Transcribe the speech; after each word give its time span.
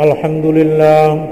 الحمد 0.00 0.46
لله 0.46 1.26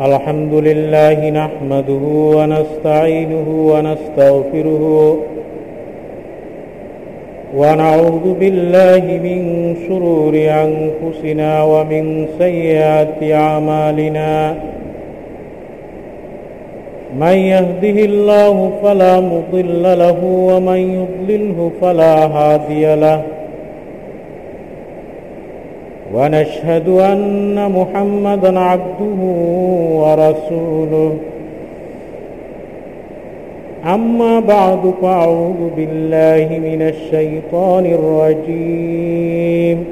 الحمد 0.00 0.54
لله 0.54 1.30
نحمده 1.30 2.04
ونستعينه 2.36 3.48
ونستغفره. 3.72 5.18
ونعوذ 7.56 8.26
بالله 8.40 9.04
من 9.26 9.40
شرور 9.88 10.34
أنفسنا 10.66 11.50
ومن 11.62 12.26
سيئات 12.38 13.18
أعمالنا. 13.22 14.54
من 17.22 17.36
يهده 17.52 17.98
الله 18.10 18.56
فلا 18.82 19.14
مضل 19.20 19.82
له 19.82 20.18
ومن 20.50 20.80
يضلله 20.98 21.70
فلا 21.80 22.14
هادي 22.26 22.94
له. 22.94 23.33
ونشهد 26.14 26.88
أن 26.88 27.72
محمدا 27.72 28.58
عبده 28.60 29.20
ورسوله. 30.02 31.16
أما 33.94 34.40
بعد 34.40 34.92
فأعوذ 35.02 35.70
بالله 35.76 36.58
من 36.58 36.82
الشيطان 36.82 37.86
الرجيم. 37.86 39.84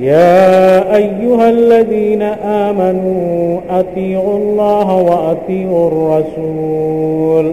يا 0.00 0.96
أيها 0.96 1.50
الذين 1.50 2.22
آمنوا 2.66 3.60
أطيعوا 3.70 4.36
الله 4.36 4.96
وأطيعوا 4.96 5.88
الرسول. 5.88 7.52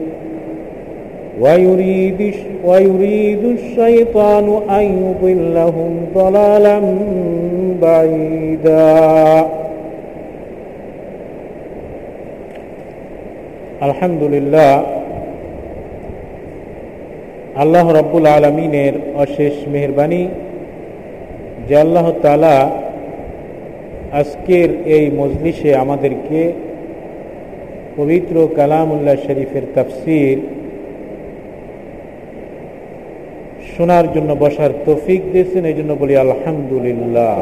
ويريد 1.40 2.34
ويريد 2.64 3.44
الشيطان 3.44 4.46
أن 4.70 4.84
يضلهم 5.04 5.92
ضلالا 6.14 6.80
بعيدا 7.82 9.46
الحمد 13.82 14.22
لله 14.24 14.72
আল্লাহ 17.56 17.86
রব্বুল 17.90 18.26
আলমিনের 18.36 18.94
অশেষ 19.24 19.54
মেহরবানি 19.72 20.22
যে 21.68 21.74
আল্লাহ 21.76 22.06
তালা 22.22 22.58
আজকের 24.12 24.68
এই 24.96 25.04
মজলিসে 25.10 25.70
আমাদেরকে 25.74 26.40
পবিত্র 27.96 28.34
কালামুল্লাহ 28.56 29.16
শরীফের 29.26 29.64
তফসির 29.76 30.38
শোনার 33.73 34.05
জন্য 34.15 34.29
বসার 34.43 34.71
তৌফিক 34.85 35.21
দিয়েছেন, 35.31 35.63
এই 35.71 35.75
জন্য 35.79 35.91
বলি 36.01 36.13
আলহামদুলিল্লাহ। 36.25 37.37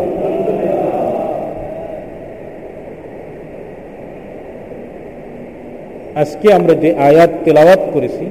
আজকে 6.22 6.48
আমরা 6.58 6.74
যে 6.84 6.90
আয়াত 7.10 7.32
তেলাওয়াত 7.46 7.84
করেছি, 7.94 8.26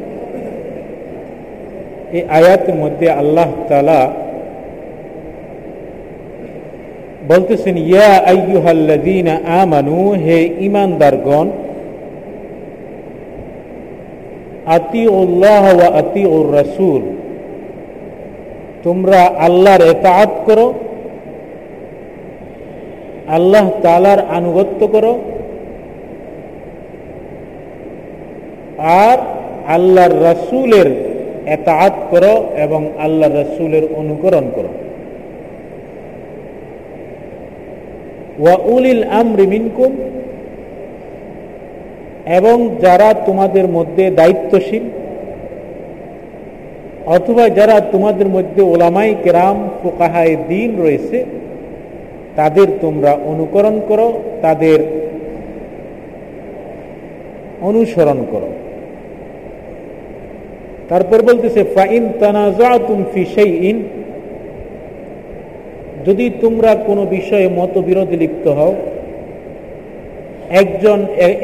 এই 2.16 2.22
আয়াতের 2.38 2.76
মধ্যে 2.82 3.06
আল্লাহ 3.20 3.50
তালা 3.68 4.02
বলতেছেন, 7.32 7.76
ইয়া 7.92 8.12
আইয়ুহাল্লাযীনা 8.32 9.32
আমানু, 9.62 9.98
হে 10.24 10.36
ঈমানদারগণ, 10.68 11.48
আতিউল্লাহ 14.78 15.64
ওয়া 15.78 15.88
আতিউর 16.00 16.48
রাসূল 16.60 17.02
তোমরা 18.84 19.20
আল্লাহর 19.46 19.82
এতাআত 19.94 20.32
করো, 20.46 20.66
আল্লাহ 23.36 23.66
তালার 23.82 24.20
আনুগত্য 24.38 24.80
করো, 24.94 25.12
আর 29.04 29.18
আল্লাহর 29.76 30.14
রসুলের 30.28 30.88
এতাআত 31.56 31.96
করো 32.10 32.34
এবং 32.64 32.80
আল্লাহ 32.98 33.28
রসুলের 33.30 33.84
অনুকরণ 34.00 34.44
করো। 34.56 34.70
ওয়া 38.42 38.56
উলিল 38.74 39.02
আমরি 39.20 39.44
মিনকুম, 39.46 39.92
এবং 42.38 42.56
যারা 42.84 43.08
তোমাদের 43.26 43.66
মধ্যে 43.76 44.04
দায়িত্বশীল 44.10 44.84
অথবা 47.16 47.44
যারা 47.48 47.76
তোমাদের 47.94 48.28
মধ্যে 48.28 48.62
ওলামাই 48.62 49.10
কেরাম, 49.24 49.58
ফোকাহায় 49.80 50.34
দিন 50.50 50.68
রয়েছে, 50.82 51.18
তাদের 52.36 52.68
তোমরা 52.80 53.12
অনুকরণ 53.30 53.76
করো, 53.88 54.08
তাদের 54.42 54.78
অনুসরণ 57.68 58.18
করো। 58.32 58.50
তারপর 60.88 61.18
বলতেছে, 61.28 61.60
ফাইন 61.74 62.04
তানাজাতুম 62.20 62.98
ফি 63.12 63.22
ইন 63.70 63.76
যদি 66.06 66.26
তোমরা 66.42 66.70
কোনো 66.88 67.02
বিষয়ে 67.16 67.46
মতবিরোধে 67.58 68.16
লিপ্ত 68.16 68.46
হও, 68.48 68.72
একজন 70.60 70.98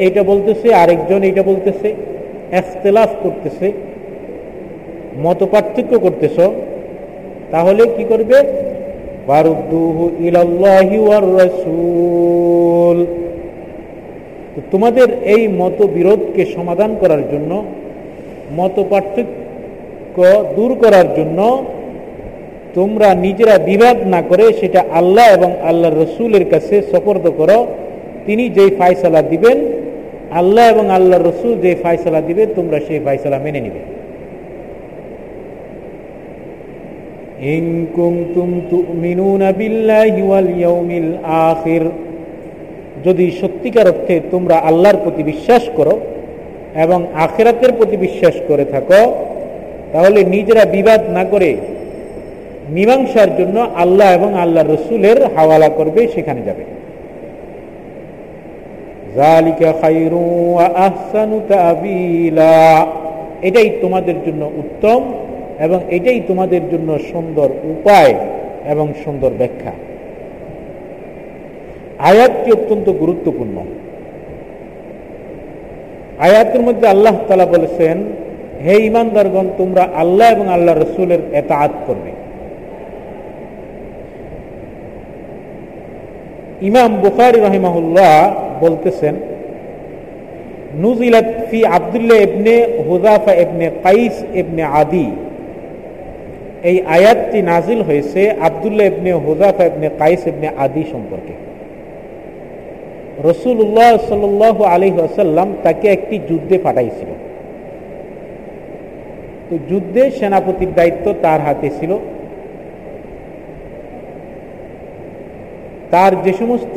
এটা 0.07 0.21
বলতেছে, 0.23 0.67
আরেকজন 0.73 1.21
এটা 1.23 1.43
বলতেছে, 1.43 1.87
এখতলাফ 2.59 3.11
করতেছে 3.23 3.67
মত 5.23 5.39
পার্থক্য 5.43 5.99
করতেছ, 5.99 6.37
তাহলে 7.51 7.81
কি 7.97 8.03
করবে? 8.03 8.37
তোমাদের 14.71 15.07
এই 15.35 15.47
মত 15.47 15.81
বিরোধকে 15.81 16.45
সমাধান 16.45 16.95
করার 16.99 17.23
জন্য 17.31 17.51
মত 18.57 18.75
পার্থক্য 18.89 20.17
দূর 20.55 20.71
করার 20.81 21.07
জন্য 21.17 21.39
তোমরা 22.75 23.15
নিজেরা 23.15 23.57
বিবাদ 23.57 23.97
না 24.13 24.21
করে 24.21 24.53
সেটা 24.53 24.81
আল্লাহ 24.91 25.25
এবং 25.37 25.51
আল্লাহ 25.69 25.89
রসুলের 25.91 26.45
কাছে 26.49 26.75
সপর্দ 26.91 27.25
করো। 27.37 27.67
তিনি 28.25 28.49
যেই 28.49 28.71
ফায়সালা 28.79 29.21
দিবেন, 29.21 29.57
আল্লাহ 30.31 30.65
এবং 30.69 30.85
আল্লাহ 30.89 31.19
রসুল 31.19 31.53
যে 31.61 31.75
ফায়সালা 31.83 32.21
দিবে, 32.21 32.45
তোমরা 32.45 32.79
সেই 32.87 32.99
ফায়সালা 32.99 33.37
মেনে 33.39 33.61
নিবে। 33.61 33.81
যদি 43.03 43.31
সত্যিকার 43.41 43.87
অর্থে 43.87 44.19
তোমরা 44.31 44.55
আল্লাহর 44.55 44.97
প্রতি 45.03 45.23
বিশ্বাস 45.23 45.69
করো 45.75 45.99
এবং 46.75 47.05
আখেরাতের 47.13 47.71
প্রতি 47.73 47.97
বিশ্বাস 47.97 48.33
করে 48.47 48.65
থাকো, 48.65 49.15
তাহলে 49.91 50.23
নিজেরা 50.23 50.65
বিবাদ 50.65 51.09
না 51.09 51.23
করে 51.23 51.57
মীমাংসার 52.69 53.37
জন্য 53.37 53.59
আল্লাহ 53.75 54.13
এবং 54.13 54.33
আল্লাহ 54.33 54.63
রসুলের 54.63 55.35
হাওয়ালা 55.35 55.69
করবে, 55.69 56.07
সেখানে 56.07 56.41
যাবে। 56.41 56.63
এটাই 63.41 63.69
তোমাদের 63.81 64.15
জন্য 64.25 64.51
উত্তম 64.55 65.13
এবং 65.59 65.79
এটাই 65.89 66.21
তোমাদের 66.27 66.61
জন্য 66.71 66.99
সুন্দর 67.11 67.49
উপায় 67.63 68.13
এবং 68.69 68.93
সুন্দর 69.03 69.31
ব্যাখ্যা। 69.37 69.71
আয়াতটি 71.99 72.51
অত্যন্ত 72.51 72.89
গুরুত্বপূর্ণ। 72.89 73.57
আয়াতের 76.19 76.61
মধ্যে 76.61 76.87
আল্লাহ 76.87 77.15
তালা 77.27 77.45
বলেছেন, 77.45 78.03
হে 78.63 78.75
ইমানদারগণ 78.85 79.47
তোমরা 79.57 79.87
আল্লাহ 79.95 80.31
এবং 80.31 80.47
আল্লাহ 80.47 80.75
রসুলের 80.75 81.19
এতাত 81.33 81.71
করবে। 81.87 82.11
ইমাম 86.61 86.95
বুখারি 86.95 87.39
রহিমাহুল্লাহ 87.39 88.33
বলতেছেন, 88.59 89.15
নুজিলাত 90.75 91.25
ফি 91.49 91.65
আবদুল্লাহ 91.65 92.17
ইবনে 92.17 92.67
হুদাফা 92.89 93.33
ইবনে 93.33 93.71
কাইস 93.83 94.23
ইবনে 94.33 94.63
আদি। 94.63 95.11
এই 96.69 96.77
আয়াতটি 96.97 97.41
নাজিল 97.41 97.81
হয়েছে 97.81 98.21
আবদুল্লাহ 98.47 98.85
ইবনে 98.85 99.11
হুদাফা 99.25 99.63
ইবনে 99.65 99.89
কাইস 99.99 100.27
ইবনে 100.27 100.47
আদি 100.57 100.83
সম্পর্কে। 100.91 101.33
রসুল্লাহ 103.29 103.91
সাল 104.09 104.23
আলী 104.75 104.89
আসাল্লাম 105.09 105.47
তাকে 105.63 105.87
একটি 105.87 106.15
যুদ্ধে 106.29 106.57
পাঠাইছিল। 106.57 107.09
তো 109.49 109.55
যুদ্ধে 109.69 110.03
সেনাপতির 110.11 110.71
দায়িত্ব 110.75 111.05
তার 111.21 111.39
হাতে 111.41 111.69
ছিল। 111.79 111.91
তার 115.91 116.11
যে 116.23 116.33
সমস্ত 116.33 116.75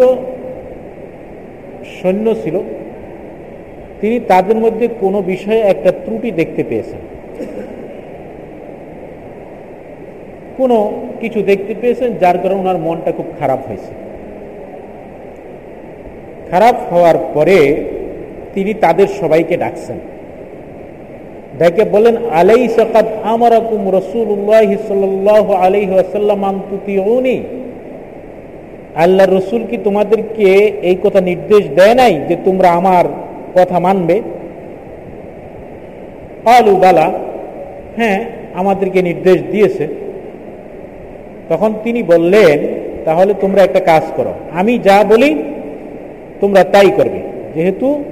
সৈন্য 1.98 2.26
ছিল, 2.42 2.56
তিনি 4.00 4.20
তাদের 4.20 4.56
মধ্যে 4.56 4.88
কোনো 5.00 5.18
বিষয়ে 5.22 5.60
একটা 5.60 5.90
ত্রুটি 6.04 6.30
দেখতে 6.30 6.62
পেয়েছেন। 6.64 7.02
কোনো 10.58 10.78
কিছু 11.20 11.38
দেখতে 11.42 11.72
পেয়েছেন, 11.80 12.10
যার 12.22 12.36
কারণে 12.42 12.60
ওনার 12.60 12.78
মনটা 12.86 13.10
খুব 13.12 13.28
খারাপ 13.40 13.60
হয়েছে। 13.68 13.92
খারাপ 16.50 16.76
হওয়ার 16.90 17.18
পরে 17.34 17.58
তিনি 18.54 18.72
তাদের 18.74 19.08
সবাইকে 19.20 19.56
ডাকছেন। 19.56 19.98
ডেকে 21.58 21.84
বলেন 21.94 22.16
আলাই 22.30 22.68
সকাত 22.68 23.06
আমারকুম 23.22 23.80
রসুল্লাহ 23.98 24.68
আসাল্লাম 26.02 26.44
আন্তুতিউনি 26.44 27.36
আল্লাহ 29.04 29.26
রসুল 29.26 29.62
কি 29.70 29.76
তোমাদেরকে 29.84 30.48
এই 30.90 30.96
কথা 31.02 31.20
নির্দেশ 31.20 31.62
দেয় 31.78 31.94
নাই 31.94 32.14
যে 32.28 32.36
তোমরা 32.44 32.68
আমার 32.70 33.04
কথা 33.56 33.78
মানবে? 33.78 34.16
আলু, 36.56 36.74
বালা 36.76 37.06
হ্যাঁ 37.96 38.18
আমাদেরকে 38.54 39.00
নির্দেশ 39.02 39.38
দিয়েছে। 39.52 40.07
তখন 41.48 41.74
তিনি 41.84 42.02
বললেন, 42.02 42.58
তাহলে 43.04 43.34
তোমরা 43.40 43.62
একটা 43.62 43.80
কাজ 43.80 44.02
করো। 44.16 44.32
আমি 44.52 44.78
যা 44.78 45.04
বলি, 45.04 45.42
তোমরা 46.40 46.64
তাই 46.64 46.90
করবে। 46.96 47.18
যেহেতু 47.54 48.04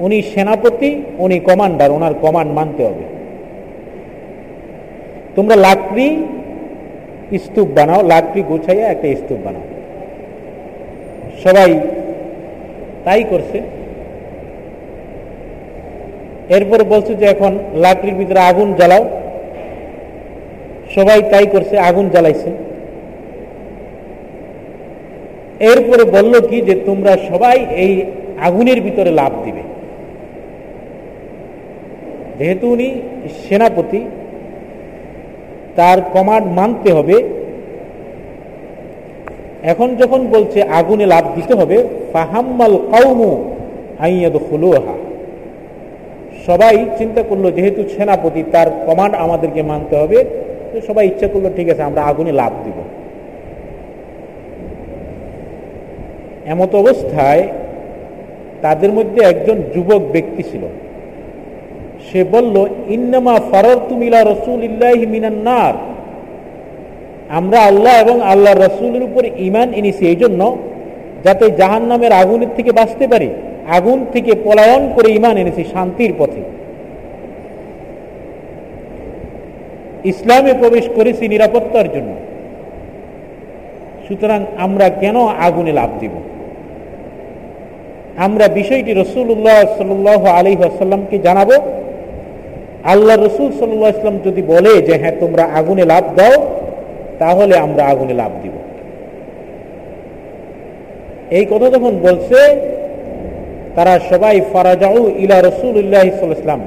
উনি 0.00 0.22
সেনাপতি, 0.22 1.02
উনি 1.18 1.38
কমান্ডার, 1.38 1.90
ওনার 1.90 2.14
কমান্ড 2.14 2.52
মানতে 2.52 2.84
হবে। 2.84 3.02
তোমরা 5.36 5.56
লাকড়ি 5.56 6.26
স্তূপ 7.38 7.68
বানাও, 7.68 8.06
লাকড়ি 8.06 8.42
গোছাইয়া 8.42 8.88
একটা 8.88 9.08
স্তূপ 9.08 9.38
বানাও। 9.44 9.62
সবাই 11.44 11.80
তাই 13.04 13.24
করছে। 13.30 13.60
এরপরে 16.48 16.82
বলছে 16.82 17.14
যে, 17.14 17.24
এখন 17.24 17.58
লাকড়ির 17.74 18.14
ভিতরে 18.14 18.40
আগুন 18.40 18.74
জ্বালাও। 18.74 19.19
সবাই 20.96 21.22
তাই 21.30 21.46
করছে, 21.46 21.78
আগুন 21.78 22.08
জ্বালাইছে। 22.08 22.50
এরপরে 25.70 26.04
বলল 26.04 26.34
কি 26.40 26.60
যে, 26.60 26.74
তোমরা 26.74 27.12
সবাই 27.30 27.66
এই 27.84 27.92
আগুনের 28.40 28.80
ভিতরে 28.80 29.10
লাভ 29.10 29.32
দিবে। 29.44 29.62
যেহেতু 32.38 32.66
উনি 32.72 32.88
সেনাপতি, 33.42 34.00
তার 35.76 35.98
কমান্ড 36.12 36.46
মানতে 36.58 36.92
হবে। 36.92 37.16
এখন 39.62 39.88
যখন 39.96 40.20
বলছে 40.26 40.62
আগুনে 40.62 41.06
লাভ 41.06 41.24
দিতে 41.36 41.54
হবে, 41.54 41.84
ফাহাম্মাল 42.12 42.78
কাউমু 42.92 43.30
আইয়াদ 43.98 44.36
ফুলুহা 44.50 44.94
সবাই 46.46 46.74
চিন্তা 46.98 47.22
করল, 47.22 47.44
যেহেতু 47.50 47.80
সেনাপতি, 47.96 48.42
তার 48.52 48.68
কমান্ড 48.86 49.14
আমাদেরকে 49.14 49.62
মানতে 49.62 49.96
হবে 49.96 50.18
সবাই 50.88 51.06
ইচ্ছা 51.06 51.28
করল, 51.28 51.46
ঠিক 51.56 51.68
আছে, 51.72 51.82
আমরা 51.82 52.02
আগুনে 52.02 52.32
লাভ 52.32 52.52
দিব। 52.64 52.78
এমত 56.52 56.72
অবস্থায় 56.74 57.42
তাদের 58.62 58.92
মধ্যে 58.92 59.20
একজন 59.22 59.56
যুবক 59.74 60.02
ব্যক্তি 60.14 60.42
ছিল। 60.42 60.64
সে 62.06 62.24
বলল, 62.24 62.56
ইন্নামা 62.88 63.34
ফারর 63.50 63.78
তুমিলা 63.88 64.20
রসুল 64.22 64.60
ইল্লাহি 64.64 65.06
মিনান্নার 65.06 65.74
আমরা 67.38 67.58
আল্লাহ 67.60 67.94
এবং 68.04 68.16
আল্লাহ 68.22 68.52
রসুলের 68.54 69.02
উপর 69.02 69.22
ইমান 69.48 69.68
এনেছি 69.72 70.06
এই 70.06 70.16
জন্য 70.16 70.56
যাতে 71.24 71.44
জাহান 71.50 71.82
নামের 71.82 72.12
আগুনের 72.12 72.48
থেকে 72.56 72.70
বাঁচতে 72.72 73.04
পারি। 73.06 73.28
আগুন 73.76 73.98
থেকে 74.12 74.32
পলায়ন 74.44 74.82
করে 74.94 75.08
ইমান 75.18 75.34
এনেছি 75.36 75.64
শান্তির 75.64 76.12
পথে। 76.18 76.42
ইসলামে 80.04 80.54
প্রবেশ 80.54 80.88
করেছি 80.96 81.28
নিরাপত্তার 81.28 81.92
জন্য। 81.92 82.14
সুতরাং 84.08 84.44
আমরা 84.58 84.88
কেন 84.88 85.16
আগুনে 85.26 85.72
লাভ 85.72 85.90
দিব? 86.00 86.12
আমরা 88.16 88.48
বিষয়টি 88.48 88.92
রসুল্লাহ 88.92 89.66
সাল 89.78 90.18
আলী 90.30 90.56
আসাল্লামকে 90.56 91.18
জানাব। 91.18 91.50
আল্লাহ 92.84 93.16
রসুল 93.16 93.52
সাল্লাহ 93.52 93.98
ইসলাম 93.98 94.18
যদি 94.24 94.42
বলে 94.42 94.82
যে 94.82 94.98
হ্যাঁ 94.98 95.16
তোমরা 95.20 95.44
আগুনে 95.44 95.84
লাভ 95.84 96.04
দাও, 96.16 96.46
তাহলে 97.18 97.56
আমরা 97.56 97.84
আগুনে 97.84 98.14
লাভ 98.14 98.30
দিব। 98.42 98.52
এই 101.30 101.46
কথা 101.50 101.70
যখন 101.70 101.98
বলছে, 102.02 102.56
তারা 103.74 104.00
সবাই 104.10 104.40
ফারাজাউ 104.52 105.08
ইলা 105.18 105.42
রসুল 105.42 105.76
ইসলাম 105.76 106.60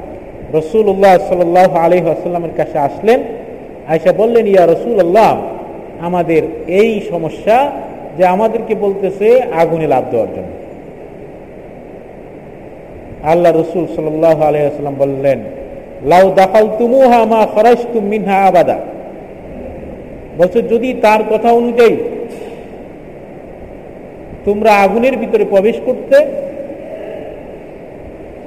রসুল 0.53 0.85
উল্লাহ 0.88 1.13
সাল 1.29 1.57
আলী 1.85 1.97
আসাল্লামের 2.00 2.55
কাছে 2.57 2.77
আসলেন 2.77 3.19
আয়সা 3.88 4.11
বললেন, 4.21 4.45
ইয়া 4.47 4.65
রসুল 4.65 4.97
আল্লাহ 5.00 5.31
আমাদের 6.07 6.41
এই 6.67 6.91
সমস্যা 7.11 7.57
যে 8.18 8.23
আমাদেরকে 8.25 8.75
বলতেছে 8.75 9.28
আগুনে 9.61 9.87
লাভ 9.87 10.04
দেওয়ার 10.11 10.31
জন্য। 10.35 10.51
আল্লাহ 13.23 13.51
রসুল 13.51 13.85
সাল্লাহ 13.95 14.37
আলহাম 14.42 14.95
বললেন, 14.97 15.39
লাউ 16.04 16.25
দাফাল 16.35 16.69
তুমুহা 16.80 17.19
মা 17.25 17.42
তুম 17.94 18.04
মিনহা 18.06 18.37
আবাদা। 18.47 18.78
বলছো, 20.37 20.61
যদি 20.61 20.94
তার 21.01 21.21
কথা 21.31 21.49
অনুযায়ী 21.51 21.95
তোমরা 24.45 24.71
আগুনের 24.75 25.18
ভিতরে 25.18 25.45
প্রবেশ 25.45 25.78
করতে 25.85 26.18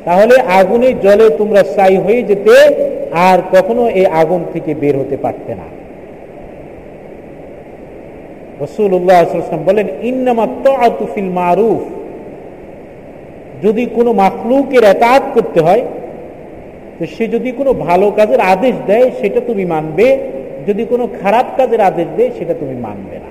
তাহলে 0.07 0.35
আগুনের 0.41 1.01
জলে 1.01 1.31
তোমরা 1.31 1.65
স্থায়ী 1.65 1.97
হয়ে 1.97 2.23
যেতে 2.23 2.55
আর 3.13 3.39
কখনো 3.53 3.89
এই 3.89 4.07
আগুন 4.07 4.45
থেকে 4.53 4.75
বের 4.75 4.99
হতে 4.99 5.17
পারতে 5.17 5.55
না। 5.55 5.67
বলেন 9.67 9.87
যদি 13.63 13.87
কোনো 13.87 14.13
মাখলুকের 14.13 14.85
এতাত 14.85 15.23
করতে 15.35 15.61
হয়, 15.61 15.83
তো 16.99 17.07
সে 17.07 17.29
যদি 17.29 17.51
কোনো 17.53 17.73
ভালো 17.73 18.11
কাজের 18.11 18.41
আদেশ 18.41 18.75
দেয়, 18.87 19.11
সেটা 19.21 19.41
তুমি 19.41 19.65
মানবে। 19.65 20.19
যদি 20.67 20.85
কোনো 20.85 21.09
খারাপ 21.23 21.47
কাজের 21.57 21.81
আদেশ 21.81 22.07
দেয়, 22.17 22.31
সেটা 22.39 22.55
তুমি 22.55 22.75
মানবে 22.75 23.17
না। 23.19 23.31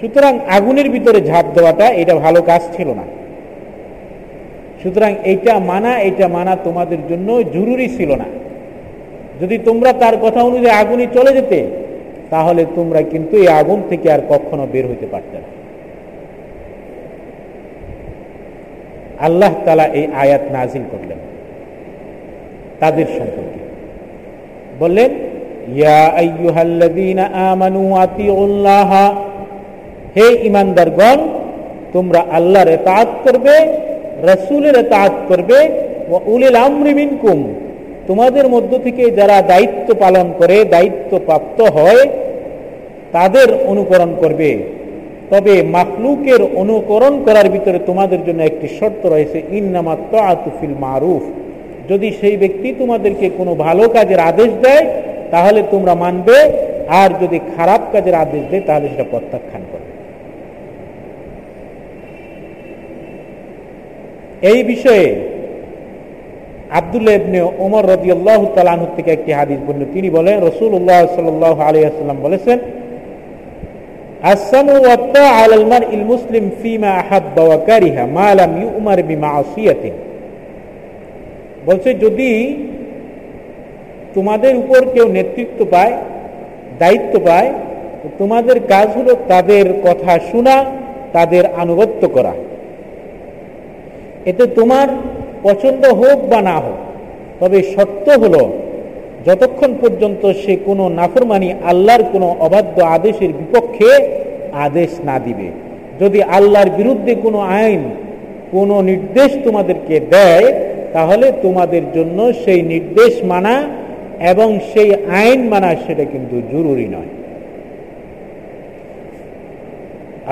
সুতরাং 0.00 0.38
আগুনের 0.48 0.90
ভিতরে 0.90 1.20
ঝাঁপ 1.20 1.46
দেওয়াটা 1.54 1.86
এটা 1.88 2.14
ভালো 2.14 2.42
কাজ 2.42 2.62
ছিল 2.76 2.88
না। 2.88 3.02
সুতরাং 4.82 5.14
এইটা 5.24 5.58
মানা 5.58 5.98
এটা 5.98 6.28
মানা 6.28 6.56
তোমাদের 6.56 6.98
জন্য 7.08 7.42
জরুরি 7.52 7.88
ছিল 7.88 8.14
না। 8.14 8.24
যদি 9.40 9.58
তোমরা 9.58 9.92
তার 9.92 10.16
কথা 10.16 10.42
অনুযায়ী 10.42 10.76
আগুনে 10.76 11.06
চলে 11.14 11.32
যেতে, 11.32 11.66
তাহলে 12.30 12.66
তোমরা 12.74 13.02
কিন্তু 13.02 13.36
এই 13.36 13.48
আগুন 13.48 13.82
থেকে 13.90 14.12
আর 14.12 14.20
কখনো 14.28 14.66
বের 14.72 14.86
হইতে 14.86 15.06
পারতে 15.06 15.36
না। 15.38 15.48
আল্লাহ 19.20 19.52
তালা 19.64 19.84
এই 19.84 20.06
আয়াত 20.14 20.40
নাজিল 20.52 20.82
করলেন 20.90 21.18
তাদের 22.80 23.06
সম্পর্কে। 23.06 23.60
বললেন 24.78 25.10
হে 30.18 30.28
ইমানদারগণ, 30.42 31.18
তোমরা 31.92 32.24
আল্লাহর 32.30 32.68
এতাত 32.68 33.08
করবে, 33.24 33.54
রসুলের 34.22 34.76
এতাত 34.76 35.12
করবে 35.28 35.58
ও 36.10 36.20
উলিল 36.26 36.56
আমরি 36.56 36.94
মিনকুম। 36.94 37.54
তোমাদের 38.06 38.48
মধ্য 38.48 38.78
থেকে 38.78 39.10
যারা 39.10 39.42
দায়িত্ব 39.42 39.94
পালন 39.94 40.32
করে, 40.38 40.64
দায়িত্ব 40.64 41.18
প্রাপ্ত 41.26 41.60
হয়, 41.60 42.02
তাদের 43.12 43.54
অনুকরণ 43.66 44.14
করবে। 44.20 44.58
তবে 45.30 45.62
মাকলুকের 45.62 46.42
অনুকরণ 46.54 47.22
করার 47.24 47.48
ভিতরে 47.48 47.78
তোমাদের 47.78 48.24
জন্য 48.26 48.42
একটি 48.42 48.68
শর্ত 48.68 49.06
রয়েছে 49.06 49.42
ইন্নামাত্ত 49.50 50.14
আতুফিল 50.14 50.74
মারুফ। 50.80 51.22
যদি 51.88 52.12
সেই 52.20 52.36
ব্যক্তি 52.36 52.72
তোমাদেরকে 52.72 53.30
কোনো 53.36 53.54
ভালো 53.54 53.88
কাজের 53.88 54.20
আদেশ 54.20 54.50
দেয়, 54.62 54.84
তাহলে 55.30 55.62
তোমরা 55.70 55.94
মানবে, 55.94 56.52
আর 56.88 57.10
যদি 57.22 57.40
খারাপ 57.56 57.80
কাজের 57.92 58.14
আদেশ 58.14 58.42
দেয়, 58.50 58.62
তাহলে 58.66 58.88
সেটা 58.88 59.04
প্রত্যাখ্যান 59.10 59.62
করবে 59.72 59.77
এই 64.42 64.62
বিষয়ে 64.62 65.14
আবদুল্লাহ 66.70 67.14
ইবনে 67.14 67.42
ওমর 67.58 67.84
রদিয়াল্লাহ 67.84 68.46
তালাহ 68.54 68.86
থেকে 68.96 69.10
একটি 69.12 69.32
হাদিস 69.32 69.58
বলল 69.66 69.84
তিনি 69.92 70.10
বলেন 70.10 70.40
রসুল্লাহ 70.42 71.06
সাল্লাহ 71.14 71.60
আলিয়াল্লাম 71.60 72.16
বলেছেন 72.22 72.58
আসামু 74.22 74.72
আলাল 75.42 75.66
মারইল 75.66 76.04
মুসলিম 76.04 76.50
ফিমা 76.62 76.88
আহাব্বা 76.88 77.42
ওয়া 77.42 77.56
কারিহা 77.56 78.06
মা 78.06 78.34
লাম 78.34 78.62
ইউমার 78.62 79.02
বিমাসিয়াতিন। 79.02 79.92
বলছে, 81.66 81.94
যদি 81.94 82.56
তোমাদের 84.14 84.56
উপর 84.56 84.84
কেউ 84.94 85.08
নেতৃত্ব 85.08 85.64
পায়, 85.70 85.92
দায়িত্ব 86.78 87.20
পায়, 87.26 87.52
তোমাদের 88.18 88.60
কাজ 88.60 88.88
হলো 88.88 89.16
তাদের 89.28 89.72
কথা 89.82 90.18
শোনা, 90.32 90.64
তাদের 91.12 91.46
আনুগত্য 91.56 92.08
করা। 92.08 92.32
এতে 94.30 94.44
তোমার 94.58 94.88
পছন্দ 95.46 95.82
হোক 96.00 96.18
বা 96.30 96.40
না 96.48 96.56
হোক, 96.64 96.78
তবে 97.40 97.58
সত্য 97.74 98.06
হলো, 98.22 98.42
যতক্ষণ 99.26 99.70
পর্যন্ত 99.82 100.22
সে 100.42 100.54
কোনো 100.68 100.84
নাফরমানি 100.98 101.48
আল্লাহর 101.70 102.04
কোনো 102.12 102.28
অবাধ্য 102.46 102.76
আদেশের 102.96 103.30
বিপক্ষে 103.32 103.90
আদেশ 104.66 104.90
না 105.08 105.16
দিবে। 105.26 105.48
যদি 106.00 106.18
আল্লাহর 106.36 106.70
বিরুদ্ধে 106.78 107.12
কোনো 107.24 107.38
আইন, 107.60 107.82
কোনো 108.54 108.74
নির্দেশ 108.90 109.30
তোমাদেরকে 109.46 109.96
দেয়, 110.14 110.46
তাহলে 110.92 111.26
তোমাদের 111.44 111.84
জন্য 111.96 112.18
সেই 112.42 112.60
নির্দেশ 112.72 113.12
মানা 113.24 113.54
এবং 114.32 114.48
সেই 114.70 114.90
আইন 115.20 115.40
মানা 115.52 115.70
সেটা 115.86 116.04
কিন্তু 116.04 116.36
জরুরি 116.52 116.86
নয়। 116.96 117.12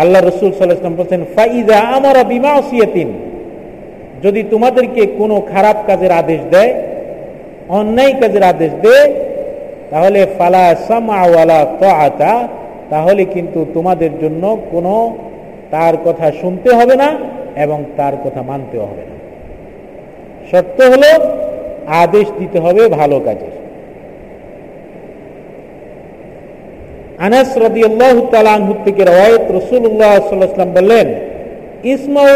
আল্লাহ 0.03 0.21
রসুল 0.21 0.49
সাল্লাম 0.51 1.01
বলছেন 1.01 1.23
ফাইদা 1.37 1.79
আমার 1.97 2.17
বিমা 2.25 2.53
যদি 4.25 4.43
তোমাদেরকে 4.53 5.03
কোনো 5.21 5.37
খারাপ 5.53 5.77
কাজের 5.87 6.13
আদেশ 6.21 6.41
দেয়, 6.55 6.73
অন্যায় 7.79 8.15
কাজের 8.21 8.45
আদেশ 8.53 8.73
দেয়, 8.85 9.09
তাহলে 9.91 10.21
ফালা 10.39 10.67
সামাওয়ালা 10.89 11.61
আতা 12.07 12.35
তাহলে 12.91 13.23
কিন্তু 13.35 13.61
তোমাদের 13.75 14.13
জন্য 14.23 14.45
কোনো 14.71 14.95
তার 15.71 15.95
কথা 16.05 16.27
শুনতে 16.41 16.71
হবে 16.75 16.95
না 17.03 17.09
এবং 17.65 17.79
তার 17.97 18.15
কথা 18.25 18.41
মানতেও 18.43 18.85
হবে 18.91 19.05
না। 19.11 19.17
শর্ত 20.51 20.79
হলো 20.93 21.11
আদেশ 22.05 22.27
দিতে 22.39 22.59
হবে 22.65 22.83
ভালো 22.89 23.17
কাজের। 23.27 23.55
আনাস 27.27 27.51
রদি 27.65 27.83
আল্লাহ 27.91 28.15
থেকে 28.85 29.03
রওয়ায়ত 29.05 29.47
রসুল্লাহ 29.59 30.13
বললেন, 30.77 31.07
ইসমাউ 31.95 32.31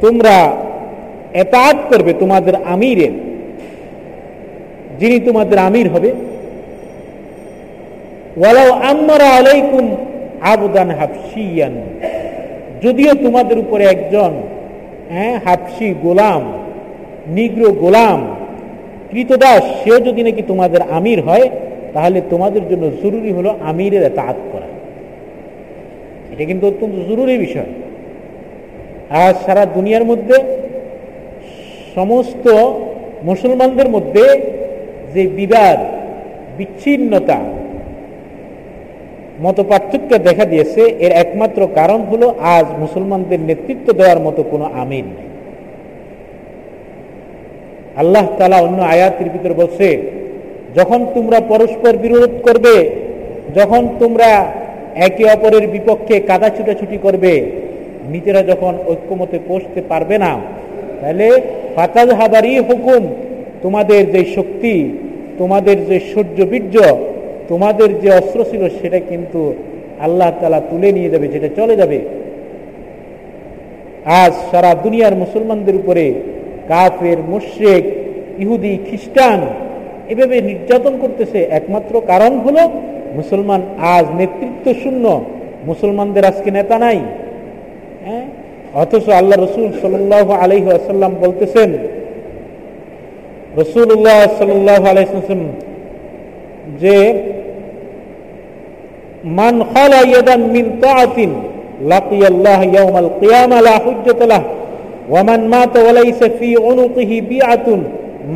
তোমরা 0.00 0.56
এতাত 1.34 1.76
করবে 1.88 2.12
তোমাদের 2.12 2.54
আমিরের। 2.64 3.10
যিনি 4.98 5.20
তোমাদের 5.20 5.58
আমির 5.58 5.88
হবে। 5.88 6.12
আবদান 10.40 10.90
হাফসিয়ান 10.90 11.72
যদিও 12.82 13.14
তোমাদের 13.14 13.58
উপরে 13.58 13.84
একজন 13.84 14.30
হ্যাঁ 15.10 15.40
হাফসি 15.44 15.94
গোলাম, 16.02 16.52
নিগ্র 17.26 17.72
গোলাম, 17.72 18.36
কৃতদাস, 19.10 19.62
সেও 19.84 20.00
যদি 20.00 20.22
নাকি 20.22 20.42
তোমাদের 20.48 20.80
আমির 20.90 21.20
হয়, 21.20 21.50
তাহলে 21.94 22.22
তোমাদের 22.30 22.68
জন্য 22.68 22.90
জরুরি 23.02 23.32
হলো 23.32 23.54
আমিরের 23.60 24.02
এতাত 24.02 24.36
করা। 24.52 24.66
এটা 26.32 26.44
কিন্তু 26.44 26.66
অত্যন্ত 26.66 27.08
জরুরি 27.08 27.38
বিষয়। 27.38 27.79
আর 29.10 29.32
সারা 29.46 29.66
দুনিয়ার 29.66 30.04
মধ্যে 30.04 30.36
সমস্ত 31.94 32.46
মুসলমানদের 33.22 33.88
মধ্যে 33.88 34.24
যে 35.14 35.22
বিবাদ, 35.26 35.78
বিচ্ছিন্নতা 36.58 37.38
মত 39.40 39.60
পার্থক্য 39.60 40.18
দেখা 40.18 40.44
দিয়েছে, 40.44 40.82
এর 41.04 41.12
একমাত্র 41.12 41.68
কারণ 41.78 42.00
হলো 42.00 42.34
আজ 42.56 42.66
মুসলমানদের 42.78 43.40
নেতৃত্ব 43.40 43.92
দেওয়ার 43.92 44.20
মতো 44.20 44.42
কোনো 44.42 44.64
আমিন 44.64 45.06
নেই। 45.16 45.30
আল্লাহ 47.96 48.26
তালা 48.38 48.56
অন্য 48.56 48.82
আয়াতের 48.82 49.28
ভিতরে 49.30 49.54
বলছে, 49.54 49.88
যখন 50.74 51.06
তোমরা 51.14 51.40
পরস্পর 51.40 51.96
বিরোধ 51.96 52.32
করবে, 52.42 52.76
যখন 53.54 53.88
তোমরা 53.98 54.30
একে 54.94 55.24
অপরের 55.24 55.68
বিপক্ষে 55.68 56.20
কাদা 56.20 56.48
ছুটাছুটি 56.48 56.96
করবে 56.96 57.59
নিজেরা 58.12 58.42
যখন 58.42 58.74
ঐক্যমতে 58.86 59.38
পৌঁছতে 59.48 59.80
পারবে 59.88 60.16
না, 60.18 60.32
তাহলে 61.00 61.26
ফাতাজ 61.76 62.08
হাবারি 62.12 62.52
হুকুম, 62.58 63.02
তোমাদের 63.62 64.02
যে 64.12 64.22
শক্তি, 64.36 64.74
তোমাদের 65.38 65.76
যে 65.86 66.00
সূর্য 66.00 66.38
বীর্য 66.50 66.74
তোমাদের 67.48 68.00
যে 68.00 68.08
অস্ত্র 68.10 68.40
ছিল, 68.50 68.62
সেটা 68.82 68.98
কিন্তু 69.10 69.40
আল্লাহ 70.00 70.30
তালা 70.40 70.60
তুলে 70.60 70.88
নিয়ে 70.92 71.10
যাবে 71.10 71.26
যেটা 71.28 71.48
চলে 71.56 71.74
যাবে। 71.76 71.98
আজ 74.22 74.32
সারা 74.50 74.70
দুনিয়ার 74.74 75.14
মুসলমানদের 75.14 75.76
উপরে 75.76 76.04
কাফের, 76.68 77.18
মুশ্রেক, 77.28 77.84
ইহুদি, 78.38 78.74
খ্রিস্টান 78.86 79.40
এভাবে 80.08 80.36
নির্যাতন 80.40 80.94
করতেছে। 81.00 81.40
একমাত্র 81.50 81.94
কারণ 82.06 82.32
হলো 82.38 82.62
মুসলমান 83.14 83.60
আজ 83.96 84.06
নেতৃত্ব 84.18 84.66
শূন্য 84.82 85.04
মুসলমানদের 85.66 86.24
আজকে 86.24 86.50
নেতা 86.50 86.76
নাই। 86.78 86.98
হ্যাঁ? 88.04 88.26
অথচ 88.74 89.08
আল্লাহ 89.08 89.36
রসুল 89.46 89.70
সাল্লাহ 89.82 90.26
আলহি 90.44 90.68
আসাল্লাম 90.78 91.12
বলতেছেন 91.24 91.70
রসুল্লাহ 93.56 94.18
সাল্লাহ 94.38 94.82
আলাইসাল্লাম 94.92 95.42
যে, 96.80 96.96
মান 99.24 99.54
ইয়াদান 100.12 100.42
মিন 100.54 100.66
তাআতিন 100.80 101.30
লাকিয়া 101.92 102.28
আল্লাহ 102.28 102.60
কিয়ামা 103.20 103.58
লা 103.68 103.76
হুজ্জাত 103.84 104.20
লাহ, 104.22 104.42
ওয়া 105.08 105.22
মান 105.22 105.40
ওয়া 105.82 105.92
লাইসা 105.98 106.26
ফি 106.38 106.56
উনুকিহি 106.56 107.16
বিআতুন 107.20 107.80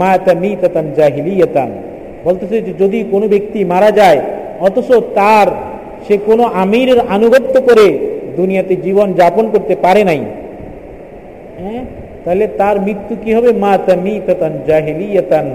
মাতা 0.00 0.34
মিতাতান 0.34 0.86
জাহিলিয়াতান। 0.98 1.70
বলতেছে 2.24 2.56
যে, 2.60 2.72
যদি 2.78 2.98
কোনো 3.10 3.28
ব্যক্তি 3.28 3.64
মারা 3.64 3.90
যায়, 3.90 4.20
অথচ 4.60 4.88
তার 5.14 5.48
সে 6.06 6.14
কোনো 6.26 6.44
আমিরের 6.62 7.00
আনুগত্য 7.08 7.54
করে 7.60 7.86
দুনিয়াতে 8.36 8.76
জীবন 8.76 9.12
যাপন 9.12 9.50
করতে 9.50 9.74
পারে 9.74 10.04
নাই। 10.04 10.20
হ্যাঁ? 11.58 11.84
তাহলে 12.24 12.46
তার 12.46 12.80
মৃত্যু 12.80 13.16
কি 13.24 13.34
হবে? 13.34 13.52
মা 13.52 13.78
তামিতান 13.78 14.52
জাহিলিয়াতান 14.66 15.46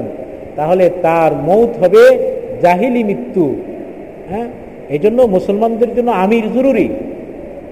তাহলে 0.55 0.89
তার 1.01 1.31
মৌত 1.35 1.71
হবে 1.83 2.03
জাহিলি 2.61 3.03
মৃত্যু। 3.03 3.55
হ্যাঁ? 4.29 4.47
এই 4.89 4.99
জন্য 4.99 5.21
মুসলমানদের 5.21 5.95
জন্য 5.95 6.11
আমির 6.11 6.53
জরুরি। 6.53 6.89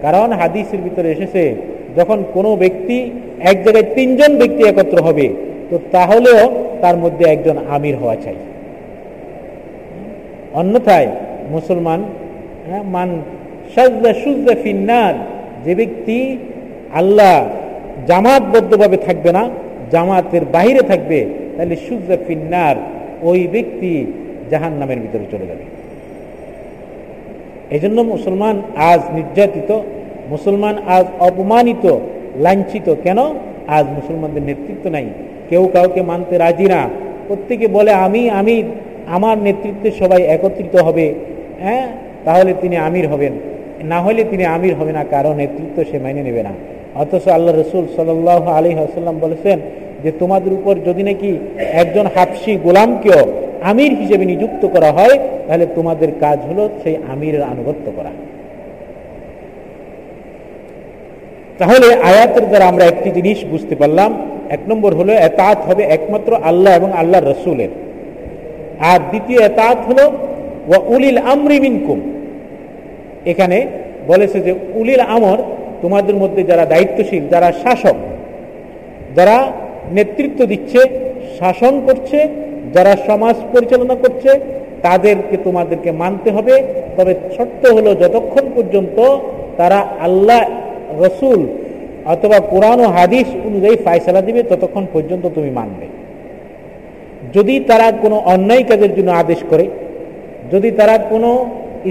কারণ 0.02 0.32
হাদিসের 0.32 0.82
ভিতরে 0.82 1.12
এসেছে 1.12 1.56
যখন 1.98 2.24
কোনো 2.34 2.56
ব্যক্তি 2.56 3.12
এক 3.42 3.64
জায়গায় 3.64 3.88
তিনজন 3.96 4.38
ব্যক্তি 4.38 4.64
একত্র 4.64 5.02
হবে 5.02 5.30
তো 5.70 5.80
তাহলেও 5.92 6.42
তার 6.82 6.98
মধ্যে 6.98 7.26
একজন 7.26 7.56
আমির 7.70 7.96
হওয়া 7.96 8.16
চাই। 8.16 8.36
অন্যথায় 10.54 11.08
মুসলমান 11.50 12.04
হ্যাঁ, 12.70 12.84
মান 12.84 13.10
ফিন্নার। 14.64 15.14
যে 15.66 15.76
ব্যক্তি 15.76 16.38
আল্লাহ 16.94 17.50
জামাতবদ্ধভাবে 18.08 18.98
থাকবে 18.98 19.32
না, 19.32 19.50
জামাতের 19.92 20.46
বাহিরে 20.46 20.80
থাকবে, 20.80 21.26
তাহলে 21.58 21.76
সুজদা 21.76 22.18
ফিন্নার 22.28 22.76
ওই 23.22 23.48
ব্যক্তি 23.48 24.06
জাহান 24.50 24.74
নামের 24.74 25.00
ভিতরে 25.00 25.26
চলে 25.32 25.48
যাবে। 25.48 25.64
এই 27.72 27.80
জন্য 27.80 28.02
মুসলমান 28.02 28.62
আজ 28.76 29.00
নির্যাতিত, 29.14 29.80
মুসলমান 30.30 30.78
আজ 30.88 31.06
অপমানিত, 31.20 31.98
লাঞ্ছিত। 32.36 32.96
কেন? 33.04 33.18
আজ 33.68 33.86
মুসলমানদের 33.86 34.44
নেতৃত্ব 34.44 34.90
নাই। 34.90 35.06
কেউ 35.50 35.70
কাউকে 35.74 36.02
মানতে 36.02 36.38
রাজি 36.38 36.66
না। 36.66 36.90
প্রত্যেকে 37.28 37.68
বলে, 37.68 37.92
আমি 37.92 38.30
আমি, 38.30 38.64
আমার 39.08 39.38
নেতৃত্বে 39.38 39.92
সবাই 39.92 40.24
একত্রিত 40.24 40.76
হবে। 40.76 41.14
হ্যাঁ? 41.60 41.88
তাহলে 42.26 42.54
তিনি 42.62 42.78
আমির 42.78 43.08
হবেন। 43.08 43.32
না 43.84 44.02
হলে 44.02 44.24
তিনি 44.24 44.46
আমির 44.46 44.76
হবে 44.76 44.92
না 44.92 45.04
কারও 45.04 45.34
নেতৃত্ব 45.34 45.92
সে 45.92 46.00
মেনে 46.00 46.24
নেবে 46.24 46.44
না। 46.44 46.52
অথচ 46.96 47.28
আল্লাহ 47.28 47.56
রসুল 47.56 47.88
সাল 47.96 48.10
আলী 48.48 48.74
আসাল্লাম 48.74 49.20
বলেছেন 49.20 49.60
যে, 50.04 50.12
তোমাদের 50.20 50.54
উপর 50.54 50.76
যদি 50.86 51.04
নাকি 51.04 51.38
একজন 51.72 52.06
হাফসি 52.16 52.56
গোলামকেও 52.56 53.32
আমির 53.62 53.92
হিসেবে 53.92 54.26
নিযুক্ত 54.26 54.66
করা 54.66 54.92
হয়, 54.92 55.20
তাহলে 55.48 55.68
তোমাদের 55.76 56.08
কাজ 56.20 56.40
হলো 56.50 56.70
সেই 56.84 56.96
আমিরের 57.12 57.42
আনুগত্য 57.42 57.92
করা। 57.98 58.10
তাহলে 61.58 61.96
আয়াতের 61.96 62.48
দ্বারা 62.48 62.66
আমরা 62.66 62.86
একটি 62.86 63.12
জিনিস 63.12 63.46
বুঝতে 63.46 63.76
পারলাম। 63.76 64.14
এক 64.50 64.60
নম্বর 64.68 64.96
হলো, 64.96 65.14
এতাত 65.14 65.58
হবে 65.72 65.84
একমাত্র 65.84 66.36
আল্লাহ 66.36 66.76
এবং 66.76 66.94
আল্লাহ 66.94 67.22
রসুলের। 67.22 67.70
আর 68.80 69.00
দ্বিতীয় 69.00 69.40
এতাত 69.42 69.78
হলো 69.88 70.12
উলিল 70.88 71.18
আমরি 71.18 71.60
মিনকুম। 71.60 72.00
এখানে 73.32 73.58
বলেছে 74.12 74.38
যে 74.46 74.52
উলিল 74.80 75.02
আমর 75.18 75.38
তোমাদের 75.84 76.16
মধ্যে 76.16 76.42
যারা 76.44 76.66
দায়িত্বশীল, 76.74 77.24
যারা 77.34 77.50
শাসক, 77.64 77.98
যারা 79.16 79.38
নেতৃত্ব 79.98 80.40
দিচ্ছে, 80.46 80.82
শাসন 81.40 81.74
করছে, 81.88 82.20
যারা 82.76 82.94
সমাজ 83.08 83.36
পরিচালনা 83.54 83.96
করছে, 84.04 84.32
তাদেরকে 84.86 85.36
তোমাদেরকে 85.44 85.92
মানতে 86.02 86.30
হবে। 86.32 86.56
তবে 86.98 87.14
শর্ত 87.36 87.64
হলো 87.78 87.92
যতক্ষণ 87.96 88.46
পর্যন্ত 88.56 88.98
তারা 89.58 89.80
আল্লাহ, 90.00 90.42
রসুল 91.04 91.42
অথবা 92.06 92.38
কোরআন 92.54 92.80
ও 92.80 92.88
হাদিস 92.98 93.28
অনুযায়ী 93.48 93.76
ফায়সালা 93.86 94.22
দিবে, 94.22 94.42
ততক্ষণ 94.44 94.84
পর্যন্ত 94.94 95.26
তুমি 95.36 95.52
মানবে। 95.60 95.86
যদি 97.36 97.56
তারা 97.60 97.88
কোনো 98.04 98.18
অন্যায় 98.34 98.64
কাজের 98.64 98.92
জন্য 98.96 99.10
আদেশ 99.12 99.40
করে, 99.50 99.66
যদি 100.52 100.70
তারা 100.72 100.96
কোনো 101.12 101.30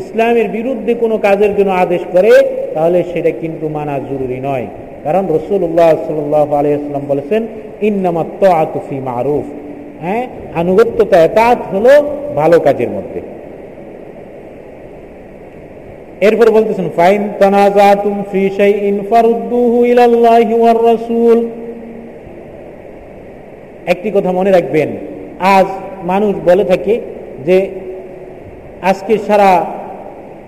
ইসলামের 0.00 0.49
বিরুদ্ধে 0.49 0.95
কোনো 0.95 1.17
কাজের 1.19 1.53
জন্য 1.57 1.71
আদেশ 1.85 2.03
করে, 2.12 2.33
তাহলে 2.75 2.99
সেটা 3.12 3.31
কিন্তু 3.31 3.69
মানা 3.69 3.99
জরুরি 3.99 4.41
নয়। 4.41 4.67
কারণ 5.05 5.25
রসুল্লাহ 5.26 5.91
সাল্লাহ 6.07 6.55
আলিয়াল্লাম 6.55 7.03
বলেছেন 7.09 7.43
ইন্নামাত্ত 7.83 8.45
আতুফি 8.45 8.97
মারুফ। 9.00 9.47
হ্যাঁ 10.03 10.26
আনুগত্যতা 10.55 11.17
এতাত 11.19 11.59
হলো 11.75 11.93
ভালো 12.35 12.61
কাজের 12.61 12.91
মধ্যে। 12.91 13.21
এরপর 16.21 16.49
বলতেছেন, 16.50 16.88
ফাইন 16.97 17.23
তানাজাতুম 17.38 18.15
ফি 18.33 18.50
শাইইন 18.57 18.97
ফারুদ্দুহু 19.11 19.85
ইলাল্লাহি 19.85 20.55
ওয়ার 20.61 20.79
রাসূল। 20.87 21.38
একটি 23.87 24.09
কথা 24.15 24.31
মনে 24.33 24.50
রাখবেন, 24.50 24.88
আজ 25.38 25.69
মানুষ 26.05 26.33
বলে 26.45 26.65
থাকে 26.65 26.95
যে, 27.47 27.59
আজকে 28.83 29.19
সারা 29.26 29.50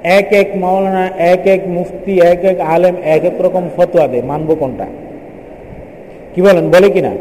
এক 0.03 0.33
এক 0.33 0.49
মাওলানা, 0.57 1.11
এক 1.19 1.47
এক 1.47 1.61
মুফতি, 1.69 2.21
এক 2.21 2.45
এক 2.45 2.61
আলেম, 2.61 2.95
এক 3.05 3.25
এক 3.25 3.41
রকম 3.41 3.69
ফতোয়া 3.77 4.09
দেয়। 4.09 4.23
মানবো 4.23 4.55
কোনটা? 4.55 4.87
কি 6.35 6.43
বলেন, 6.43 6.71
বলে 6.71 6.91
কিনা? 6.91 7.13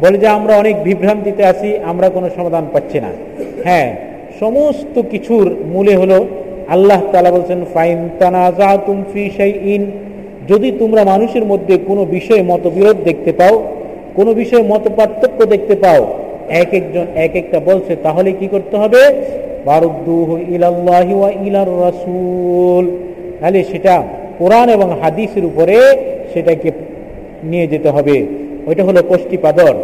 বলে 0.00 0.18
যে 0.18 0.28
আমরা 0.28 0.56
অনেক 0.56 0.82
বিভ্রান্তিতে 0.84 1.44
আছি, 1.44 1.78
আমরা 1.84 2.08
কোনো 2.08 2.30
সমাধান 2.36 2.66
পাচ্ছি 2.72 3.00
না। 3.00 3.10
হ্যাঁ 3.64 3.96
সমস্ত 4.40 4.98
কিছুর 4.98 5.56
মূলে 5.64 5.96
হলো 5.96 6.26
আল্লাহ 6.68 7.02
তালা 7.12 7.30
বলছেন, 7.30 7.64
ফাইন 7.74 8.08
তানাজাতুম 8.18 9.04
ফি 9.12 9.30
ইন 9.74 9.90
যদি 10.48 10.72
তোমরা 10.72 11.04
মানুষের 11.04 11.44
মধ্যে 11.44 11.78
কোনো 11.86 12.04
বিষয়ে 12.04 12.42
মতবিরোধ 12.42 12.96
দেখতে 13.04 13.32
পাও, 13.32 13.62
কোনো 14.14 14.34
বিষয়ে 14.34 14.62
মত 14.62 14.88
পার্থক্য 14.96 15.46
দেখতে 15.46 15.74
পাও, 15.74 16.06
এক 16.48 16.74
একজন 16.74 17.06
এক 17.14 17.36
একটা 17.36 17.60
বলছে, 17.60 17.96
তাহলে 18.02 18.32
কি 18.32 18.46
করতে 18.46 18.76
হবে? 18.76 19.02
রাসূল। 21.80 22.96
তাহলে 23.40 23.64
সেটা 23.64 24.02
কোরআন 24.38 24.68
এবং 24.68 25.00
হাদিসের 25.00 25.44
উপরে 25.44 25.76
সেটাকে 26.32 26.70
নিয়ে 27.44 27.66
যেতে 27.66 27.88
হবে। 27.88 28.26
ওইটা 28.66 28.84
হলো 28.84 29.02
কষ্টিপাদর 29.08 29.74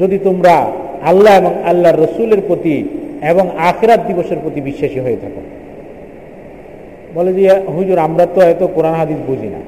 যদি 0.00 0.18
তোমরা 0.18 0.66
আল্লাহ 1.02 1.38
এবং 1.38 1.54
আল্লাহর 1.64 2.00
রসুলের 2.00 2.38
প্রতি 2.46 2.88
এবং 3.22 3.50
আখেরাত 3.58 4.00
দিবসের 4.06 4.36
প্রতি 4.42 4.60
বিশ্বাসী 4.60 5.00
হয়ে 5.00 5.16
থাকো। 5.16 5.40
বলে 7.14 7.32
যে, 7.32 7.50
হুজুর, 7.50 7.98
আমরা 7.98 8.26
তো 8.34 8.40
এত 8.40 8.66
কোরআন 8.74 8.94
হাদিস 8.94 9.16
বুঝি 9.26 9.46
না। 9.46 9.58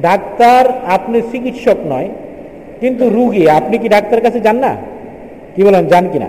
ডাক্তার 0.00 0.72
আপনি 0.86 1.22
চিকিৎসক 1.32 1.76
নয়, 1.86 2.08
কিন্তু 2.80 3.08
রুগী। 3.08 3.48
আপনি 3.48 3.78
কি 3.78 3.88
ডাক্তার 3.88 4.20
কাছে 4.20 4.40
যান 4.40 4.56
না? 4.56 4.76
কি 5.56 5.62
বলেন, 5.62 5.86
যান 5.86 6.08
কিনা? 6.12 6.26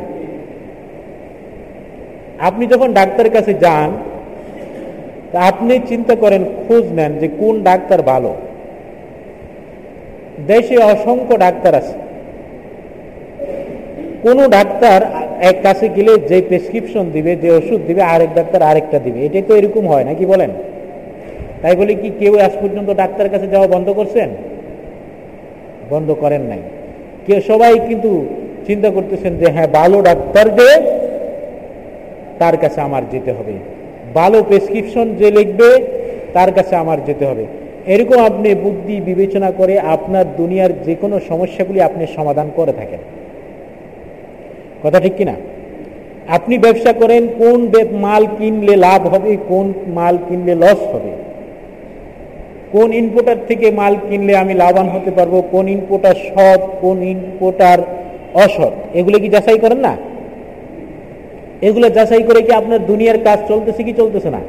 আপনি 2.40 2.68
যখন 2.68 2.94
ডাক্তারের 2.94 3.32
কাছে 3.32 3.54
যান 3.54 3.90
আপনি 5.34 5.80
চিন্তা 5.88 6.16
করেন, 6.16 6.44
খোঁজ 6.44 6.86
নেন 6.92 7.18
যে 7.20 7.28
কোন 7.40 7.64
ডাক্তার 7.64 8.02
ভালো। 8.02 8.36
দেশে 10.48 10.78
অসংখ্য 10.78 11.38
ডাক্তার 11.38 11.76
আছে। 11.76 11.94
কোন 14.24 14.48
ডাক্তার 14.48 15.02
এক 15.42 15.56
কাছে 15.64 15.90
গেলে 15.90 16.18
যে 16.18 16.42
প্রেসক্রিপশন 16.42 17.10
দিবে, 17.10 17.36
যে 17.36 17.52
ওষুধ 17.52 17.82
দিবে, 17.88 18.02
আরেক 18.02 18.30
ডাক্তার 18.36 18.62
আরেকটা 18.62 19.00
দিবে। 19.00 19.26
এটাই 19.26 19.42
তো 19.42 19.56
এরকম 19.56 19.88
হয় 19.88 20.04
নাকি 20.04 20.26
বলেন? 20.26 20.50
তাই 21.62 21.76
বলে 21.76 21.94
কি 21.94 22.12
কেউ 22.20 22.40
আজ 22.40 22.52
পর্যন্ত 22.62 22.90
ডাক্তারের 22.94 23.32
কাছে 23.32 23.48
যাওয়া 23.48 23.68
বন্ধ 23.68 23.90
করছেন? 23.90 24.30
বন্ধ 25.90 26.14
করেন 26.20 26.42
নাই। 26.42 26.62
কেউ 27.28 27.42
সবাই 27.48 27.80
কিন্তু 27.88 28.26
চিন্তা 28.68 28.90
করতেছেন 28.90 29.38
যে 29.38 29.52
হ্যাঁ 29.52 29.68
ভালো 29.68 30.02
ডাক্তার 30.02 30.56
যে 30.56 30.99
তার 32.40 32.58
কাছে 32.58 32.82
আমার 32.82 33.02
যেতে 33.12 33.32
হবে। 33.32 33.54
ভালো 34.14 34.44
প্রেসক্রিপশন 34.44 35.16
যে 35.16 35.32
লিখবে, 35.32 35.88
তার 36.34 36.52
কাছে 36.52 36.76
আমার 36.76 37.04
যেতে 37.06 37.26
হবে। 37.26 37.46
এরকম 37.86 38.26
আপনি 38.26 38.56
বুদ্ধি 38.56 39.02
বিবেচনা 39.02 39.52
করে 39.52 39.80
আপনার 39.80 40.26
দুনিয়ার 40.38 40.84
যে 40.84 40.96
কোনো 40.96 41.20
সমস্যাগুলি 41.30 41.82
আপনি 41.82 42.08
সমাধান 42.16 42.52
করে 42.56 42.74
থাকেন। 42.74 43.00
কথা 44.84 45.00
ঠিক 45.00 45.14
কিনা? 45.16 45.34
আপনি 46.28 46.58
ব্যবসা 46.58 46.94
করেন, 46.94 47.28
কোন 47.28 47.68
মাল 47.92 48.26
কিনলে 48.38 48.76
লাভ 48.76 49.08
হবে, 49.08 49.38
কোন 49.48 49.74
মাল 49.88 50.18
কিনলে 50.30 50.56
লস 50.56 50.96
হবে? 50.96 51.12
কোন 52.72 52.94
ইনপোর্টার 52.94 53.36
থেকে 53.48 53.72
মাল 53.72 53.96
কিনলে 54.10 54.36
আমি 54.36 54.54
লাভবান 54.54 54.90
হতে 54.90 55.12
পারব, 55.12 55.44
কোন 55.52 55.70
ইনপোর্টার 55.70 56.16
সৎ, 56.16 56.62
কোন 56.82 57.04
ইনপোর্টার 57.04 57.78
অসৎ? 58.34 58.72
এগুলো 58.94 59.20
কি 59.20 59.30
যাচাই 59.30 59.60
করেন 59.60 59.78
না? 59.78 59.98
এগুলো 61.68 61.88
যাচাই 61.98 62.24
করে 62.30 62.40
কি 62.48 62.52
আপনার 62.62 62.82
দুনিয়ার 62.92 63.20
কাজ 63.28 63.40
চলতেছে 63.52 63.82
কি 63.88 63.94
চলতেছে 64.02 64.30
না? 64.36 64.42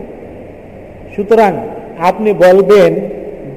সুতরাং 1.15 1.53
আপনি 2.11 2.31
বলবেন 2.45 2.93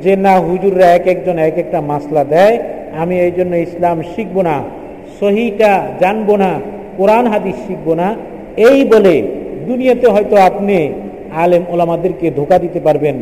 যে 0.03 0.13
না, 0.25 0.33
হুজুররা 0.47 0.87
এক 0.97 1.05
একজন 1.13 1.35
এক 1.47 1.55
একটা 1.63 1.79
মাসলা 1.91 2.23
দেয়, 2.33 2.55
আমি 3.01 3.15
এই 3.25 3.33
জন্য 3.37 3.53
ইসলাম 3.67 3.97
শিখব 4.13 4.35
না, 4.49 4.55
সহিটা 5.19 5.71
জানব 6.01 6.29
না, 6.43 6.51
কোরআন, 6.97 7.25
হাদিস 7.33 7.57
শিখব 7.67 7.87
না। 8.01 8.07
এই 8.67 8.79
বলে 8.91 9.15
দুনিয়াতে 9.67 10.07
হয়তো 10.07 10.35
আপনি 10.49 10.77
আলেম 11.43 11.63
ওলামাদেরকে 11.73 12.27
ধোকা 12.31 12.57
দিতে 12.59 12.79
পারবেন, 12.79 13.17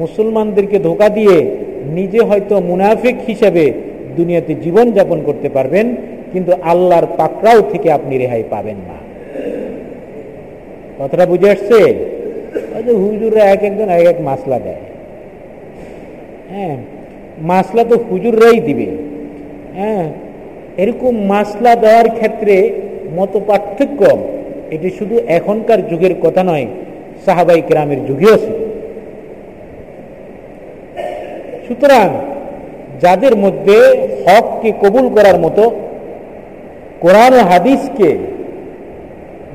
মুসলমানদেরকে 0.00 0.78
ধোকা 0.78 1.08
দিয়ে 1.08 1.36
নিজে 1.96 2.20
হয়তো 2.28 2.54
মুনাফিক 2.70 3.16
হিসেবে 3.28 3.64
দুনিয়াতে 4.16 4.52
জীবন 4.64 4.86
যাপন 4.96 5.18
করতে 5.28 5.48
পারবেন, 5.48 5.86
কিন্তু 6.32 6.52
আল্লাহর 6.62 7.06
পাকড়াও 7.18 7.60
থেকে 7.72 7.88
আপনি 7.92 8.14
রেহাই 8.18 8.44
পাবেন 8.54 8.78
না। 8.88 8.96
কথাটা 10.98 11.24
বুঝে 11.32 11.48
আসছে? 11.54 11.78
হুজুররা 13.02 13.42
এক 13.54 13.60
একজন 13.68 13.88
এক 13.98 14.06
এক 14.12 14.18
মাসলা 14.28 14.58
দেয়। 14.66 14.82
হ্যাঁ 16.52 16.76
মাসলা 17.50 17.82
তো 17.90 17.94
হুজুররাই 18.08 18.58
দিবে। 18.68 18.88
হ্যাঁ 19.78 20.04
এরকম 20.82 21.14
মাসলা 21.32 21.72
দেওয়ার 21.82 22.08
ক্ষেত্রে 22.18 22.54
মত 23.16 23.32
পার্থক্য 23.48 24.00
এটি 24.74 24.88
শুধু 24.98 25.16
এখনকার 25.38 25.80
যুগের 25.90 26.14
কথা 26.24 26.42
নয়, 26.50 26.66
সাহাবাই 27.24 27.60
গ্রামের 27.68 28.00
যুগেও 28.06 28.36
ছিল 28.44 28.58
সুতরাং 31.66 32.08
যাদের 33.02 33.34
মধ্যে 33.36 33.76
হককে 34.24 34.70
কবুল 34.82 35.06
করার 35.16 35.38
মতো 35.44 35.64
কোরআন 37.00 37.34
হাদিসকে 37.50 38.10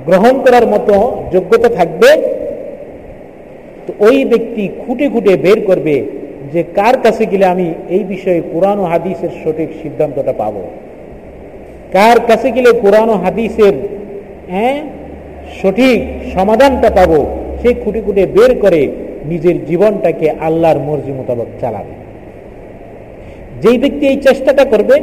গ্রহণ 0.10 0.36
করার 0.46 0.66
মতো 0.74 0.96
যোগ্যতা 1.34 1.70
থাকবে, 1.80 2.10
তো 3.86 3.92
ওই 4.08 4.18
ব্যক্তি 4.32 4.64
খুঁটে 4.82 5.06
খুঁটে 5.14 5.34
বের 5.46 5.60
করবে 5.70 5.96
যে 6.54 6.62
কার 6.78 6.96
কাছে 7.06 7.24
গেলে 7.32 7.46
আমি 7.54 7.68
এই 7.96 8.04
বিষয়ে 8.14 8.42
কোরআন 8.54 8.80
হাদিসের 8.92 9.34
সঠিক 9.42 9.70
সিদ্ধান্তটা 9.82 10.34
পাব। 10.42 10.56
কার 11.96 12.18
কাছে 12.30 12.50
গেলে 12.56 12.70
কোরআন 12.84 13.10
হাদিসের 13.24 13.76
হ্যাঁ 14.54 14.78
সঠিক 15.60 16.00
সমাধানটা 16.36 16.90
পাবো, 16.98 17.20
সে 17.62 17.70
খুঁটে 17.82 18.02
খুঁটে 18.06 18.24
বের 18.36 18.52
করে 18.64 18.82
নিজের 19.32 19.58
জীবনটাকে 19.70 20.28
আল্লাহর 20.48 20.80
মর্জি 20.88 21.14
মোতাবেক 21.18 21.50
চালাবে। 21.62 21.94
যেই 23.62 23.78
ব্যক্তি 23.84 24.04
এই 24.12 24.18
চেষ্টাটা 24.28 24.64
করবে, 24.66 24.96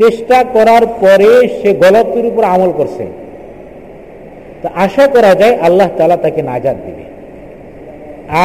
চেষ্টা 0.00 0.38
করার 0.56 0.84
পরে 1.02 1.30
সে 1.58 1.70
গলতের 1.82 2.24
উপর 2.30 2.42
আমল 2.54 2.70
করছে। 2.78 3.04
তা 4.62 4.68
আশা 4.74 5.06
করা 5.06 5.34
যায় 5.34 5.54
আল্লাহ 5.58 5.88
তালা 5.96 6.16
তাকে 6.16 6.42
নাজাদ 6.42 6.76
দিবে। 6.86 7.04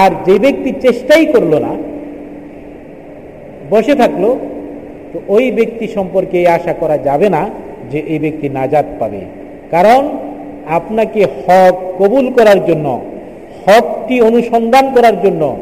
আর 0.01 0.11
যে 0.25 0.39
ব্যক্তি 0.39 0.71
চেষ্টাই 0.81 1.25
করল 1.25 1.53
না, 1.59 1.71
বসে 3.69 3.95
থাকল, 3.95 4.23
তো 5.13 5.17
ওই 5.27 5.51
ব্যক্তি 5.51 5.87
সম্পর্কে 5.87 6.47
আশা 6.47 6.73
করা 6.73 6.97
যাবে 6.97 7.29
না 7.29 7.49
যে 7.91 7.99
এই 7.99 8.19
ব্যক্তি 8.19 8.49
নাজাদ 8.49 8.85
পাবে। 8.99 9.21
কারণ 9.71 10.01
আপনাকে 10.67 11.21
হক 11.23 11.75
কবুল 11.99 12.25
করার 12.31 12.65
জন্য, 12.65 12.87
হকটি 13.65 14.21
অনুসন্ধান 14.21 14.85
করার 14.95 15.15
জন্য, 15.21 15.57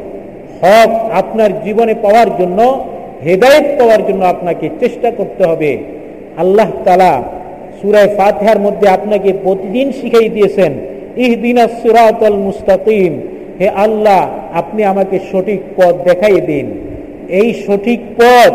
হক 0.60 0.90
আপনার 1.12 1.62
জীবনে 1.64 1.94
পাওয়ার 1.94 2.28
জন্য, 2.38 2.58
হেদায়ত 3.24 3.66
পাওয়ার 3.78 4.02
জন্য 4.08 4.24
আপনাকে 4.24 4.70
চেষ্টা 4.80 5.10
করতে 5.10 5.44
হবে। 5.44 5.78
আল্লাহ 6.36 6.70
তালা 6.84 7.22
সুরায় 7.78 8.10
ফাতেহার 8.16 8.58
মধ্যে 8.66 8.86
আপনাকে 8.96 9.30
প্রতিদিন 9.44 9.86
শিখাই 9.98 10.28
দিয়েছেন, 10.36 10.72
ইহদিনা 11.24 11.64
সুরাতল 11.80 12.36
মুস্তাকিম। 12.46 13.12
হে 13.60 13.68
আল্লাহ, 13.84 14.20
আপনি 14.60 14.80
আমাকে 14.92 15.16
সঠিক 15.30 15.60
পথ 15.76 15.94
দেখাই 16.08 16.38
দিন। 16.50 16.66
এই 17.40 17.48
সঠিক 17.64 18.00
পথ 18.18 18.52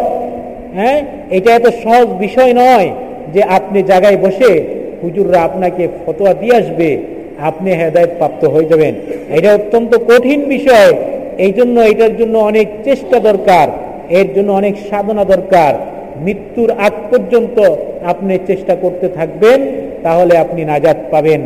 হ্যাঁ 0.77 0.99
এটা 1.38 1.49
এত 1.56 1.67
সহজ 1.84 2.08
বিষয় 2.25 2.51
নয় 2.53 2.89
যে 3.34 3.41
আপনি 3.58 3.80
জায়গায় 3.91 4.17
বসে 4.25 4.51
হুজুররা 5.01 5.39
আপনাকে 5.41 5.84
ফতোয়া 6.01 6.34
দিয়ে 6.34 6.56
আসবে, 6.62 6.89
আপনি 7.49 7.69
হেদায়ত 7.71 8.12
প্রাপ্ত 8.19 8.41
হয়ে 8.45 8.69
যাবেন। 8.71 8.93
এটা 9.38 9.49
অত্যন্ত 9.53 9.91
কঠিন 10.10 10.39
বিষয়। 10.56 10.91
এই 11.45 11.51
জন্য 11.58 11.75
এটার 11.91 12.13
জন্য 12.17 12.36
অনেক 12.51 12.67
চেষ্টা 12.84 13.17
দরকার, 13.19 13.67
এর 14.19 14.27
জন্য 14.36 14.49
অনেক 14.51 14.75
সাধনা 14.89 15.23
দরকার। 15.23 15.73
মৃত্যুর 16.25 16.69
আগ 16.88 16.93
পর্যন্ত 17.12 17.58
আপনি 18.12 18.34
চেষ্টা 18.49 18.73
করতে 18.84 19.08
থাকবেন, 19.17 19.60
তাহলে 20.06 20.34
আপনি 20.43 20.62
নাজাদ 20.71 20.97
পাবেন। 21.13 21.41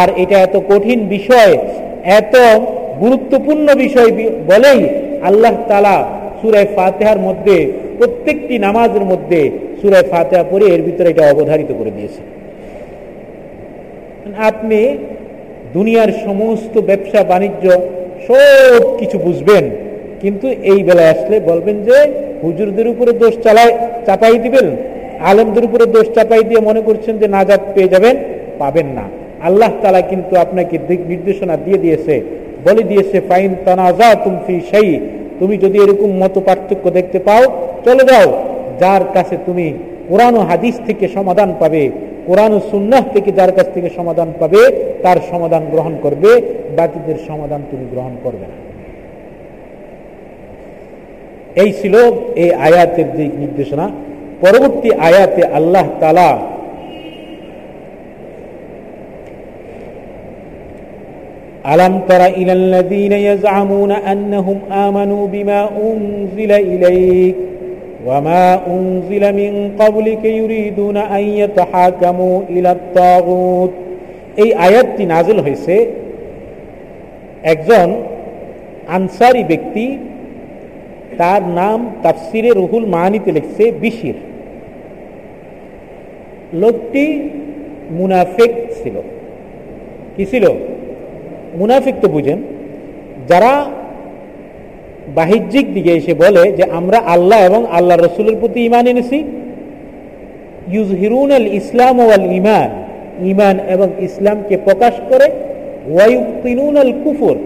আর 0.00 0.08
এটা 0.22 0.36
এত 0.46 0.56
কঠিন 0.70 1.00
বিষয়, 1.16 1.52
এত 2.20 2.34
গুরুত্বপূর্ণ 3.02 3.66
বিষয় 3.84 4.10
বলেই 4.50 4.80
আল্লাহ 5.28 5.54
তালা 5.70 5.96
সুরায় 6.40 6.68
ফাতেহার 6.76 7.18
মধ্যে, 7.26 7.56
প্রত্যেকটি 7.98 8.54
নামাজের 8.66 9.04
মধ্যে 9.10 9.40
সুরায় 9.80 10.06
ফাতেহা 10.12 10.44
পরে 10.52 10.66
এর 10.74 10.82
ভিতরে 10.86 11.08
এটা 11.12 11.24
অবধারিত 11.32 11.70
করে 11.78 11.92
দিয়েছে। 11.96 12.20
আপনি 14.50 14.80
দুনিয়ার 15.76 16.10
সমস্ত 16.26 16.74
ব্যবসা, 16.88 17.20
বাণিজ্য 17.30 17.64
সব 18.28 18.80
কিছু 19.00 19.16
বুঝবেন, 19.26 19.64
কিন্তু 20.22 20.46
এই 20.70 20.80
বেলায় 20.88 21.12
আসলে 21.14 21.36
বলবেন 21.50 21.76
যে 21.88 21.98
হুজুরদের 22.42 22.86
উপরে 22.92 23.12
দোষ 23.22 23.34
চালায় 23.44 23.72
চাপাই 24.06 24.38
দিবেন। 24.44 24.66
আলেমদের 25.30 25.64
উপরে 25.68 25.84
দোষ 25.94 26.06
চাপাই 26.16 26.42
দিয়ে 26.48 26.60
মনে 26.68 26.80
করছেন 26.88 27.14
যে 27.22 27.26
নাজাদ 27.36 27.60
পেয়ে 27.74 27.92
যাবেন, 27.94 28.14
পাবেন 28.60 28.88
না। 28.98 29.04
আল্লাহ 29.48 29.70
তালা 29.82 30.00
কিন্তু 30.10 30.34
আপনাকে 30.44 30.76
দিক 30.88 31.00
নির্দেশনা 31.12 31.54
দিয়ে 31.64 31.78
দিয়েছে, 31.78 32.14
বলে 32.66 32.82
দিয়েছে, 32.90 33.16
ফাইন 33.28 33.52
তানাজা 33.64 34.08
তুমি 34.24 34.56
সেই 34.70 34.88
তুমি 35.40 35.54
যদি 35.64 35.76
এরকম 35.84 36.10
মতো 36.22 36.40
পার্থক্য 36.48 36.84
দেখতে 36.98 37.18
পাও, 37.18 37.42
চলে 37.86 38.04
যাও। 38.10 38.28
যার 38.80 39.02
কাছে 39.14 39.36
তুমি 39.46 39.66
কোরআন 40.10 40.34
হাদিস 40.50 40.74
থেকে 40.86 41.04
সমাধান 41.16 41.50
পাবে, 41.60 41.82
কোরআন 42.28 42.52
সুন্নাহ 42.70 43.02
থেকে 43.14 43.30
যার 43.38 43.52
কাছ 43.56 43.66
থেকে 43.74 43.88
সমাধান 43.98 44.28
পাবে, 44.40 44.60
তার 45.02 45.18
সমাধান 45.30 45.62
গ্রহণ 45.72 45.94
করবে, 46.04 46.30
বাকিদের 46.76 47.18
সমাধান 47.28 47.60
তুমি 47.70 47.84
গ্রহণ 47.92 48.14
করবে 48.24 48.46
না। 48.52 48.56
এই 51.55 51.69
ছিল 51.71 51.95
এই 52.35 52.49
আয়াতের 52.59 53.09
দিক 53.17 53.31
নির্দেশনা 53.39 53.85
পরবর্তী 54.41 54.89
আয়াতে 55.07 55.41
আল্লাহ 55.51 55.85
তালা 56.01 56.31
ألم 61.67 61.93
تر 62.09 62.21
إلى 62.31 62.53
الذين 62.53 63.13
يزعمون 63.29 63.91
أنهم 63.91 64.57
آمنوا 64.71 65.23
بما 65.27 65.69
أنزل 65.83 66.51
إليك 66.51 67.35
وما 68.05 68.45
أنزل 68.67 69.23
من 69.35 69.71
قبلك 69.79 70.23
يريدون 70.25 70.97
أن 70.97 71.23
يتحاكموا 71.41 72.41
إلى 72.49 72.69
الطاغوت 72.71 73.73
এই 74.37 74.49
আয়াতটি 74.57 75.03
নাজল 75.05 75.37
হয়েছে 75.45 75.75
একজন 77.43 77.87
আনসারি 78.87 79.43
ব্যক্তি 79.43 79.85
তার 81.18 81.42
নাম 81.60 81.78
তাফসিরে 82.02 82.50
রুহুল 82.50 82.86
মাহানিতে 82.86 83.32
লিখছে 83.32 83.64
বিশির। 83.82 84.18
লোকটি 86.62 87.04
মুনাফেক 87.90 88.52
ছিল। 88.78 88.96
কি 90.16 90.24
ছিল? 90.26 90.44
মুনাফিক 91.60 91.96
তো 92.02 92.08
বুঝেন, 92.08 92.38
যারা 93.28 93.52
বাহ্যিক 95.14 95.66
দিকে 95.74 95.92
এসে 95.92 96.14
বলে 96.14 96.52
যে 96.52 96.64
আমরা 96.78 96.98
আল্লাহ 97.14 97.38
এবং 97.48 97.66
আল্লাহ 97.70 97.96
রসুলের 97.96 98.36
প্রতি 98.40 98.60
ইমান 98.64 98.86
এনেছি 98.86 99.18
ইউজহিরুন 100.68 101.30
আল 101.32 101.46
ইসলাম 101.60 101.96
ওয়াল 102.00 102.26
ইমান 102.32 102.70
ইমান 103.32 103.56
এবং 103.74 103.88
ইসলামকে 104.00 104.56
প্রকাশ 104.56 104.94
করে 105.10 105.26
ওয়াইউদ্দিনুন 105.92 106.76
আল 106.76 106.92
কুফুর 107.04 107.36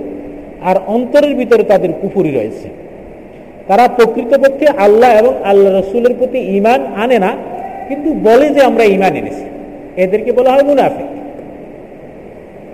আর 0.62 0.76
অন্তরের 0.86 1.34
ভিতরে 1.34 1.62
তাদের 1.62 1.90
কুফুরি 2.00 2.30
রয়েছে। 2.30 2.68
তারা 3.68 3.84
প্রকৃতপক্ষে 3.96 4.66
আল্লাহ 4.86 5.10
এবং 5.20 5.32
আল্লাহ 5.50 5.70
রসুলের 5.72 6.14
প্রতি 6.18 6.38
ইমান 6.58 6.80
আনে 7.02 7.18
না, 7.24 7.30
কিন্তু 7.88 8.08
বলে 8.26 8.46
যে 8.54 8.60
আমরা 8.68 8.84
ইমান 8.96 9.12
এনেছি। 9.20 9.44
এদেরকে 10.02 10.30
বলা 10.38 10.50
হয় 10.54 10.66
মুনাফিক। 10.70 11.08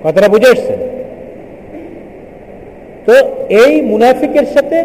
কথাটা 0.05 0.29
বুঝে 0.35 0.49
এসছেন 0.55 0.81
তো 3.07 3.15
এই 3.63 3.73
মুনাফিকের 3.91 4.47
সাথে 4.55 4.79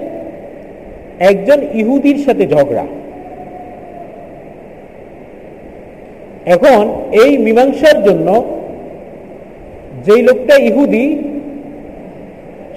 একজন 1.29 1.59
ইহুদির 1.79 2.17
সাথে 2.25 2.43
ঝগড়া। 2.53 2.85
এখন 6.55 6.83
এই 7.23 7.31
মীমাংসার 7.45 7.97
জন্য 8.07 8.27
যেই 10.05 10.21
লোকটা 10.27 10.55
ইহুদি 10.69 11.05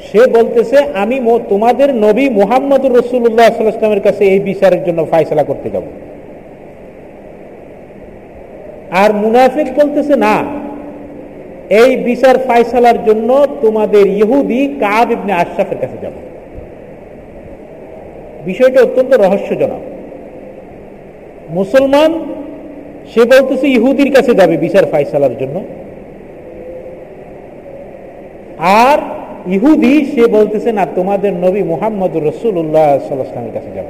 সে 0.09 0.27
বলতেছে, 0.27 0.79
আমি 0.95 1.21
তোমাদের 1.49 1.95
নবী 1.95 2.29
মোহাম্মদুর 2.29 2.97
রসুল্লাহ 2.99 4.01
কাছে 4.01 4.25
এই 4.25 4.41
বিচারের 4.41 4.85
জন্য 4.85 5.07
ফায়সলা 5.11 5.43
করতে 5.43 5.71
যাব। 5.71 5.83
আর 8.91 9.13
মুনাফিক 9.13 9.69
বলতেছে, 9.75 10.17
না, 10.17 10.45
এই 11.71 11.97
বিচার 11.97 12.39
ফায়সালার 12.39 13.05
জন্য 13.05 13.47
তোমাদের 13.63 14.07
ইহুদি 14.07 14.67
কাব 14.67 15.11
ইবনে 15.11 15.33
আশরাফের 15.33 15.79
কাছে 15.81 15.99
যাব। 16.03 16.13
বিষয়টা 18.45 18.83
অত্যন্ত 18.83 19.13
রহস্যজনক। 19.15 19.83
মুসলমান, 21.51 22.11
সে 23.15 23.23
বলতেছে, 23.25 23.69
ইহুদির 23.69 24.11
কাছে 24.15 24.35
যাবে 24.35 24.57
বিচার 24.57 24.85
ফায়সালার 24.87 25.35
জন্য। 25.41 25.57
আর 28.59 29.20
ইহুদি, 29.47 30.05
সে 30.05 30.27
বলতেছে, 30.27 30.73
না, 30.73 30.87
তোমাদের 30.87 31.33
নবী 31.33 31.63
মোহাম্মদ 31.63 32.17
রসুল্লাহ 32.17 32.99
সাল্লামের 33.09 33.53
কাছে 33.55 33.71
যাব। 33.75 33.85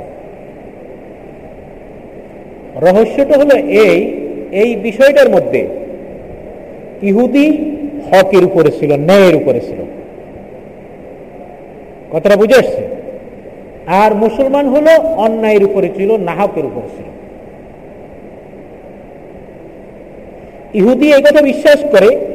রহস্যটা 2.83 3.39
হলো 3.39 3.57
এই 3.57 4.27
এই 4.53 4.77
বিষয়টার 4.77 5.31
মধ্যে 5.31 5.69
ইহুদি 7.03 7.75
হকের 8.13 8.45
উপরে 8.45 8.71
ছিল, 8.71 8.93
ন্যায়ের 8.93 9.37
উপরে 9.37 9.61
ছিল। 9.61 9.77
কথাটা 12.13 12.37
বুঝে 12.37 12.55
আসছে? 12.55 13.01
আর 13.87 14.15
মুসলমান 14.15 14.69
হলো 14.69 14.91
অন্যায়ের 15.01 15.65
উপরে 15.65 15.89
ছিল, 15.97 16.17
নাহকের 16.17 16.65
উপরে 16.65 16.89
ছিল। 16.97 17.05
ইহুদি 20.75 21.13
এই 21.13 21.23
কথা 21.23 21.43
বিশ্বাস 21.43 21.85
করে 21.85 22.30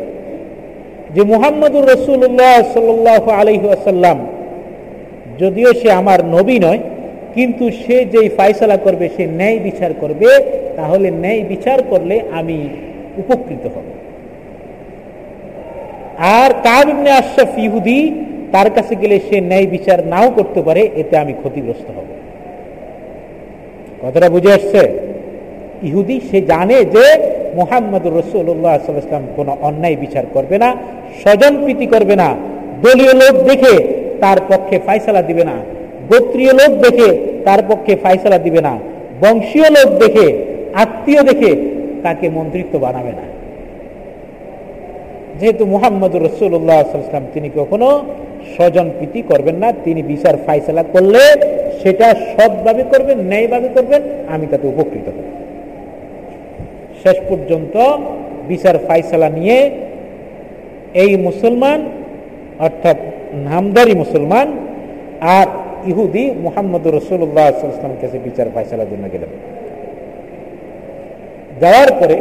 যে 1.15 1.23
মুহাম্মদুর 1.23 1.85
রসুল্লাহ 1.93 2.53
সাল 2.73 3.29
আলহাসাল্লাম 3.41 4.17
যদিও 5.41 5.73
সে 5.73 5.91
আমার 5.91 6.19
নবী 6.35 6.59
নয়, 6.59 6.81
কিন্তু 7.35 7.65
সে 7.81 7.97
যেই 8.13 8.29
ফায়সালা 8.37 8.77
করবে, 8.77 9.09
সে 9.15 9.23
ন্যায় 9.39 9.59
বিচার 9.59 9.91
করবে, 10.01 10.29
তাহলে 10.75 11.11
ন্যায় 11.23 11.43
বিচার 11.51 11.79
করলে 11.91 12.21
আমি 12.39 12.69
উপকৃত 13.17 13.63
হব। 13.75 13.85
আর 16.17 16.51
কাবিনে 16.63 17.11
আশরাফ 17.11 17.53
ইহুদি, 17.57 17.99
তার 18.51 18.69
কাছে 18.75 18.95
গেলে 18.95 19.19
সে 19.29 19.41
ন্যায় 19.41 19.65
বিচার 19.65 19.99
নাও 20.07 20.27
করতে 20.29 20.61
পারে, 20.61 20.89
এতে 20.95 21.17
আমি 21.17 21.33
ক্ষতিগ্রস্ত 21.33 21.87
হব। 21.97 22.07
কথাটা 24.01 24.29
বুঝে 24.29 24.51
আসছে? 24.53 24.81
ইহুদি, 25.83 26.19
সে 26.29 26.41
জানে 26.41 26.77
যে 26.95 27.05
মোহাম্মদ 27.57 28.03
রসুল্লাহাম 28.19 29.23
কোন 29.35 29.47
অন্যায় 29.67 29.97
বিচার 30.03 30.25
করবে 30.35 30.57
না 30.63 30.69
স্বজন 31.21 31.53
প্রীতি 31.63 31.85
করবে 31.93 32.15
না, 32.21 32.29
দলীয় 32.83 33.13
লোক 33.21 33.35
দেখে 33.49 33.73
তার 34.23 34.39
পক্ষে 34.49 34.75
ফাইসলা 34.85 35.21
দিবে 35.29 35.43
না, 35.49 35.55
গোত্রীয় 36.09 36.53
লোক 36.59 36.71
দেখে 36.85 37.09
তার 37.47 37.61
পক্ষে 37.69 37.93
ফাইসলা 38.03 38.37
দিবে 38.45 38.61
না, 38.67 38.73
বংশীয় 39.21 39.67
লোক 39.75 39.89
দেখে, 40.03 40.27
আত্মীয় 40.83 41.21
দেখে 41.29 41.51
তাকে 42.05 42.25
মন্ত্রিত্ব 42.37 42.73
বানাবে 42.85 43.13
না। 43.19 43.25
যেহেতু 45.39 45.63
মোহাম্মদ 45.73 46.13
রসুল্লাহাম 46.27 47.23
তিনি 47.33 47.49
কখনো 47.59 47.87
স্বজন 48.55 48.87
প্রীতি 48.97 49.21
করবেন 49.21 49.57
না, 49.63 49.69
তিনি 49.85 50.01
বিচার 50.11 50.35
ফাইসলা 50.45 50.83
করলে 50.93 51.23
সেটা 51.81 52.07
সৎভাবে 52.33 52.83
করবেন, 52.91 53.17
ন্যায়ভাবে 53.31 53.69
করবেন, 53.75 54.01
আমি 54.33 54.45
তাতে 54.51 54.65
উপকৃত 54.73 55.07
হব। 55.15 55.44
শেষ 57.05 57.17
পর্যন্ত 57.29 57.75
বিচার 58.51 58.75
ফাইসলা 58.87 59.29
নিয়ে 59.39 59.57
এই 61.03 61.11
মুসলমান, 61.27 61.79
অর্থাৎ 62.65 62.97
নামদারি 63.49 63.93
মুসলমান 64.03 64.47
আর 65.37 65.47
ইহুদি 65.91 66.25
মোহাম্মদ 66.45 66.83
রসুল্লাহামের 66.97 67.99
কাছে 68.01 68.17
বিচার 68.27 68.47
ফাইসলার 68.55 68.89
জন্য 68.91 69.05
গেলেন। 69.13 69.31
যাওয়ার 71.61 71.91
পরে 71.99 72.17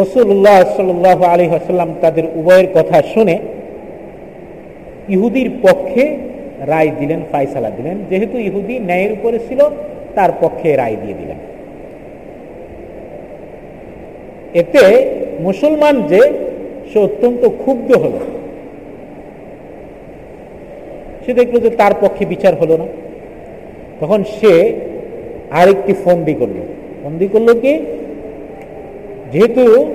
রসুল্লাহ 0.00 0.58
সাল্লাহ 0.76 1.18
আলী 1.32 1.44
আসাল্লাম 1.60 1.90
তাদের 2.02 2.24
উভয়ের 2.40 2.68
কথা 2.76 2.96
শুনে 3.14 3.36
ইহুদির 5.14 5.50
পক্ষে 5.64 6.04
রায় 6.72 6.92
দিলেন, 7.00 7.20
ফাইসালা 7.32 7.70
দিলেন। 7.78 7.96
যেহেতু 8.10 8.36
ইহুদি 8.48 8.74
ন্যায়ের 8.88 9.12
উপরে 9.16 9.38
ছিল, 9.48 9.60
তার 10.16 10.30
পক্ষে 10.40 10.68
রায় 10.76 10.98
দিয়ে 11.04 11.18
দিলেন। 11.20 11.38
এতে 14.54 15.10
মুসলমান 15.40 16.02
যে, 16.02 16.20
সে 16.92 16.98
অত্যন্ত 16.98 17.48
ক্ষুব্ধ 17.48 17.96
হল। 17.96 18.12
সে 21.26 21.34
দেখল 21.34 21.60
যে 21.60 21.70
তার 21.70 21.92
পক্ষে 22.00 22.24
বিচার 22.24 22.54
হলো 22.54 22.76
না। 22.76 22.86
তখন 24.00 24.24
সে 24.24 24.72
আরেকটি 25.50 25.94
ফন্দি 26.04 26.34
করল। 26.34 26.66
ফন্দি 27.04 27.28
করল 27.32 27.60
কি? 27.60 27.78
যেহেতু 29.32 29.86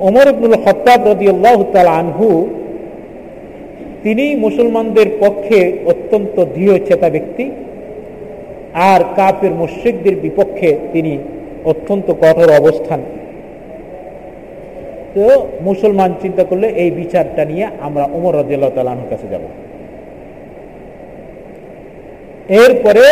ওমর 0.00 0.26
ইবনুল 0.28 0.54
খত্তাব 0.64 1.10
রদিউল্লাহ 1.10 1.76
আনহু, 1.76 2.48
তিনি 4.02 4.34
মুসলমানদের 4.34 5.06
পক্ষে 5.20 5.72
অত্যন্ত 5.86 6.44
দৃঢ় 6.54 6.78
চেতা 6.78 7.10
ব্যক্তি, 7.10 7.50
আর 8.74 9.00
কাপের 9.16 9.50
মুশ্রিকদের 9.50 10.16
বিপক্ষে 10.16 10.78
তিনি 10.92 11.18
অত্যন্ত 11.64 12.10
কঠোর 12.10 12.52
অবস্থান 12.52 13.00
তো 15.18 15.46
মুসলমান 15.60 16.10
চিন্তা 16.22 16.44
করলে 16.44 16.66
এই 16.68 16.90
বিচারটা 16.90 17.44
নিয়ে 17.44 17.66
আমরা 17.80 18.04
রদিয়াল্লাহ 18.34 18.72
তালাহুর 18.74 19.08
কাছে 19.10 19.26
যাব। 19.32 19.44
এরপরে 22.48 23.04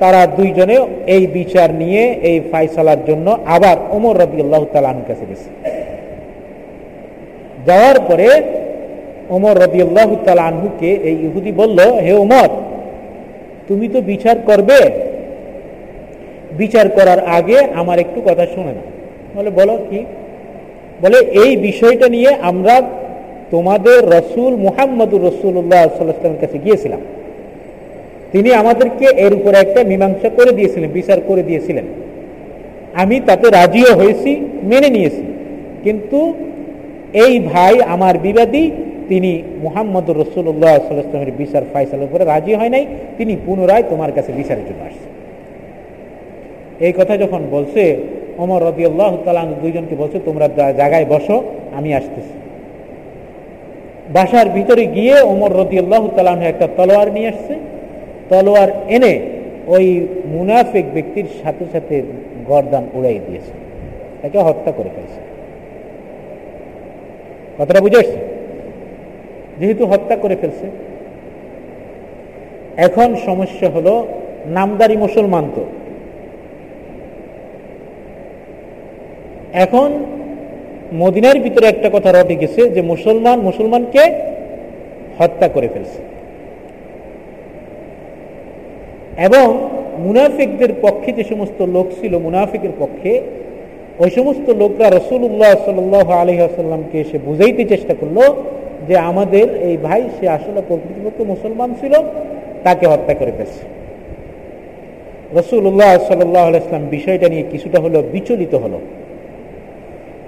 তারা 0.00 0.26
দুইজনে 0.26 0.76
এই 1.06 1.26
বিচার 1.26 1.74
নিয়ে, 1.74 2.02
এই 2.02 2.40
ফাইসালার 2.52 3.04
জন্য 3.08 3.38
আবার 3.46 3.76
ওমর 3.90 4.14
রবি 4.20 4.38
আল্লাহ 4.40 4.64
কাছে 5.08 5.24
গেছে। 5.30 5.48
যাওয়ার 7.66 8.00
পরে 8.00 8.42
ওমর 9.30 9.56
রবি 9.62 9.80
আল্লাহ 9.82 10.16
তালাহুকে 10.24 10.90
এই 10.90 11.16
ইহুদি 11.26 11.52
বলল, 11.52 11.78
হে 11.78 12.12
ওমর 12.12 12.48
তুমি 13.68 13.88
তো 13.88 14.00
বিচার 14.00 14.36
করবে। 14.46 14.78
বিচার 16.52 16.88
করার 16.88 17.20
আগে 17.26 17.58
আমার 17.74 17.98
একটু 17.98 18.20
কথা 18.24 18.46
শুনে 18.54 18.72
না। 18.72 18.82
বলে, 19.34 19.50
বলো, 19.50 19.78
কি? 19.90 20.04
বলে 21.02 21.18
এই 21.42 21.56
বিষয়টা 21.56 22.08
নিয়ে 22.08 22.30
আমরা 22.50 22.74
তোমাদের 23.50 23.98
রসুল 24.18 24.56
মুহাম্মদুর 24.56 25.22
রসুল্লাহ 25.28 25.82
সাল্লামের 25.96 26.40
কাছে 26.40 26.58
গিয়েছিলাম। 26.58 27.00
তিনি 28.32 28.52
আমাদেরকে 28.52 29.06
এর 29.24 29.32
উপরে 29.34 29.56
একটা 29.58 29.84
মীমাংসা 29.84 30.28
করে 30.28 30.52
দিয়েছিলেন, 30.52 30.90
বিচার 30.92 31.18
করে 31.28 31.42
দিয়েছিলেন। 31.42 31.84
আমি 32.94 33.20
তাতে 33.20 33.46
রাজিও 33.50 33.94
হয়েছি, 33.94 34.30
মেনে 34.62 34.88
নিয়েছি। 34.88 35.22
কিন্তু 35.84 36.32
এই 37.12 37.40
ভাই 37.40 37.74
আমার 37.94 38.18
বিবাদী, 38.18 38.70
তিনি 39.08 39.42
মুহাম্মদ 39.60 40.10
রসুল্লাহ 40.10 40.74
সাল্লামের 40.88 41.32
বিচার 41.38 41.62
ফাইসালের 41.72 42.04
উপরে 42.04 42.24
রাজি 42.24 42.54
হয় 42.54 42.68
নাই, 42.68 42.86
তিনি 43.18 43.36
পুনরায় 43.46 43.82
তোমার 43.82 44.12
কাছে 44.12 44.32
বিচারের 44.32 44.64
জন্য 44.64 44.82
আসছে 44.84 45.08
এই 46.86 46.92
কথা 46.98 47.16
যখন 47.16 47.40
বলছে 47.50 47.96
অমর 48.38 48.62
রবি 48.62 48.84
আল্লাহ 48.86 49.16
তালান 49.24 49.54
দুইজনকে 49.62 49.94
বলছে, 49.94 50.20
তোমরা 50.24 50.48
জায়গায় 50.80 51.04
বসো, 51.04 51.42
আমি 51.72 51.94
আসতেছি। 51.94 52.34
বাসার 54.12 54.48
ভিতরে 54.48 54.86
গিয়ে 54.86 55.16
ওমর 55.22 55.52
রদি 55.52 55.78
আল্লাহ 55.78 56.08
তালান 56.16 56.42
একটা 56.42 56.68
তলোয়ার 56.76 57.12
নিয়ে 57.12 57.28
আসছে। 57.28 57.54
তলোয়ার 58.30 58.68
এনে 58.88 59.20
ওই 59.66 60.06
মুনাফিক 60.26 60.86
ব্যক্তির 60.94 61.24
সাথে 61.42 61.64
সাথে 61.72 62.02
গরদান 62.48 62.84
উড়াই 62.94 63.20
দিয়েছে। 63.26 63.52
তাকে 64.22 64.38
হত্যা 64.38 64.72
করে 64.72 64.90
ফেলছে। 64.96 65.20
কথাটা 67.58 67.80
বুঝে 67.80 67.98
আসছে? 67.98 68.20
যেহেতু 69.60 69.86
হত্যা 69.86 70.16
করে 70.16 70.36
ফেলছে, 70.36 70.66
এখন 72.76 73.14
সমস্যা 73.26 73.68
হলো, 73.70 74.06
নামদারি 74.46 74.96
মুসলমান 74.96 75.50
তো। 75.54 75.64
এখন 79.52 79.90
মদিনার 80.92 81.40
ভিতরে 81.40 81.66
একটা 81.66 81.90
কথা 81.92 82.12
রটে 82.12 82.36
গেছে 82.36 82.70
যে 82.70 82.82
মুসলমান, 82.82 83.40
মুসলমানকে 83.40 84.14
হত্যা 85.18 85.48
করে 85.48 85.68
ফেলছে। 85.68 86.02
এবং 89.22 89.68
মুনাফিকদের 89.98 90.68
পক্ষে 90.82 91.12
যে 91.12 91.24
সমস্ত 91.24 91.62
লোক 91.62 91.86
ছিল, 92.00 92.18
মুনাফিকের 92.18 92.70
পক্ষে, 92.78 93.22
ওই 93.98 94.10
সমস্ত 94.10 94.50
লোকরা 94.50 94.90
রসুল্লাহ 94.90 95.64
সাল 95.64 95.94
আলহি 96.12 96.38
আসাল্লামকে 96.38 97.00
এসে 97.00 97.18
বুঝাইতে 97.18 97.64
চেষ্টা 97.64 97.94
করল 97.94 98.34
যে 98.88 98.96
আমাদের 98.96 99.62
এই 99.62 99.76
ভাই, 99.76 100.02
সে 100.20 100.28
আসলে 100.28 100.62
প্রকৃতিপক্ষে 100.68 101.24
মুসলমান 101.24 101.74
ছিল, 101.80 101.94
তাকে 102.64 102.86
হত্যা 102.86 103.14
করে 103.14 103.32
ফেলছে। 103.36 103.64
রসুল্লাহ 105.38 105.98
সাল্লাহ 105.98 106.48
আলাইসলাম 106.48 106.86
বিষয়টা 106.90 107.28
নিয়ে 107.28 107.42
কিছুটা 107.50 107.80
হলো 107.80 108.02
বিচলিত 108.12 108.54
হলো। 108.54 108.80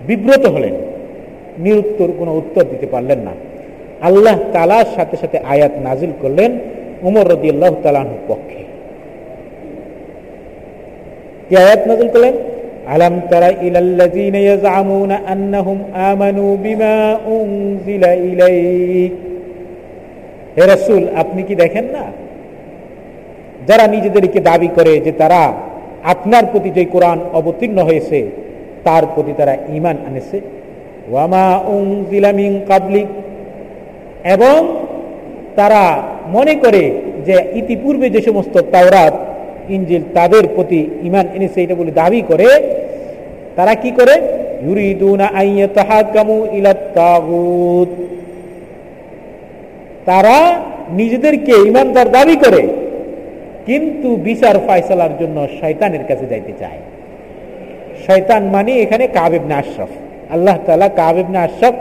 বিব্রত 0.07 0.47
হলেন। 0.47 0.75
নিরুত্তর 1.59 2.09
কোনো 2.19 2.33
উত্তর 2.35 2.64
দিতে 2.71 2.87
পারলেন 2.87 3.19
না। 3.19 3.35
আল্লাহ 4.01 4.37
তালার 4.53 4.85
সাথে 4.97 5.17
সাথে 5.17 5.38
আয়াত 5.38 5.73
নাজিল 5.85 6.12
করলেন 6.23 6.59
উমর 7.03 7.27
রদি 7.29 7.51
আল্লাহ 7.51 7.73
তালাহুর 7.83 8.23
পক্ষে। 8.29 8.61
কি 11.49 11.57
আয়াত 11.57 11.87
নাজিল 11.87 12.09
করলেন? 12.09 12.35
আলম 12.87 13.21
তারা 13.31 13.51
আন্নাহুম 15.27 15.79
আমানু 15.93 16.57
বিমা 16.62 16.95
হে 20.57 20.67
রাসূল, 20.67 21.09
আপনি 21.17 21.43
কি 21.43 21.55
দেখেন 21.55 21.85
না? 21.85 22.05
যারা 23.67 23.87
নিজেদেরকে 23.87 24.40
দাবি 24.40 24.69
করে 24.75 25.01
যে 25.01 25.12
তারা 25.12 25.53
আপনার 26.05 26.45
প্রতি 26.53 26.71
যে 26.71 26.85
কোরআন 26.85 27.19
অবতীর্ণ 27.33 27.79
হয়েছে 27.79 28.43
তার 28.87 29.05
প্রতি 29.14 29.33
তারা 29.38 29.55
ইমান 29.79 29.97
আনেছে। 30.09 30.37
ওয়ামা 31.11 31.47
উংজিলামিং 31.75 32.53
কাবলিক 32.68 33.09
এবং 34.35 34.57
তারা 35.59 35.83
মনে 36.37 36.55
করে 36.62 36.83
যে 37.27 37.37
ইতিপূর্বে 37.61 38.07
যে 38.14 38.20
সমস্ত 38.29 38.55
তাওরাত 38.75 39.14
ইঞ্জিল 39.77 40.03
তাদের 40.16 40.44
প্রতি 40.55 40.81
ইমান 41.09 41.27
এনেছে 41.37 41.59
এটা 41.64 41.75
বলে 41.81 41.92
দাবি 42.03 42.20
করে, 42.31 42.49
তারা 43.57 43.75
কি 43.83 43.90
করে? 43.99 44.14
তারা 50.09 50.37
নিজেদেরকে 51.01 51.55
ইমানদার 51.70 52.09
দাবি 52.16 52.37
করে, 52.44 52.62
কিন্তু 53.68 54.09
বিচার 54.29 54.57
ফায়সালার 54.66 55.12
জন্য 55.20 55.37
শয়তানের 55.59 56.05
কাছে 56.09 56.27
যাইতে 56.33 56.53
চায়। 56.61 56.81
শয়তান 58.07 58.43
মানে 58.55 58.73
এখানে 58.85 59.05
কাবেবনে 59.17 59.55
আশরফ। 59.62 59.93
আল্লাহ 60.35 60.57
তালা 60.67 60.88
কাবেবনে 61.01 61.38
আশরফ 61.47 61.75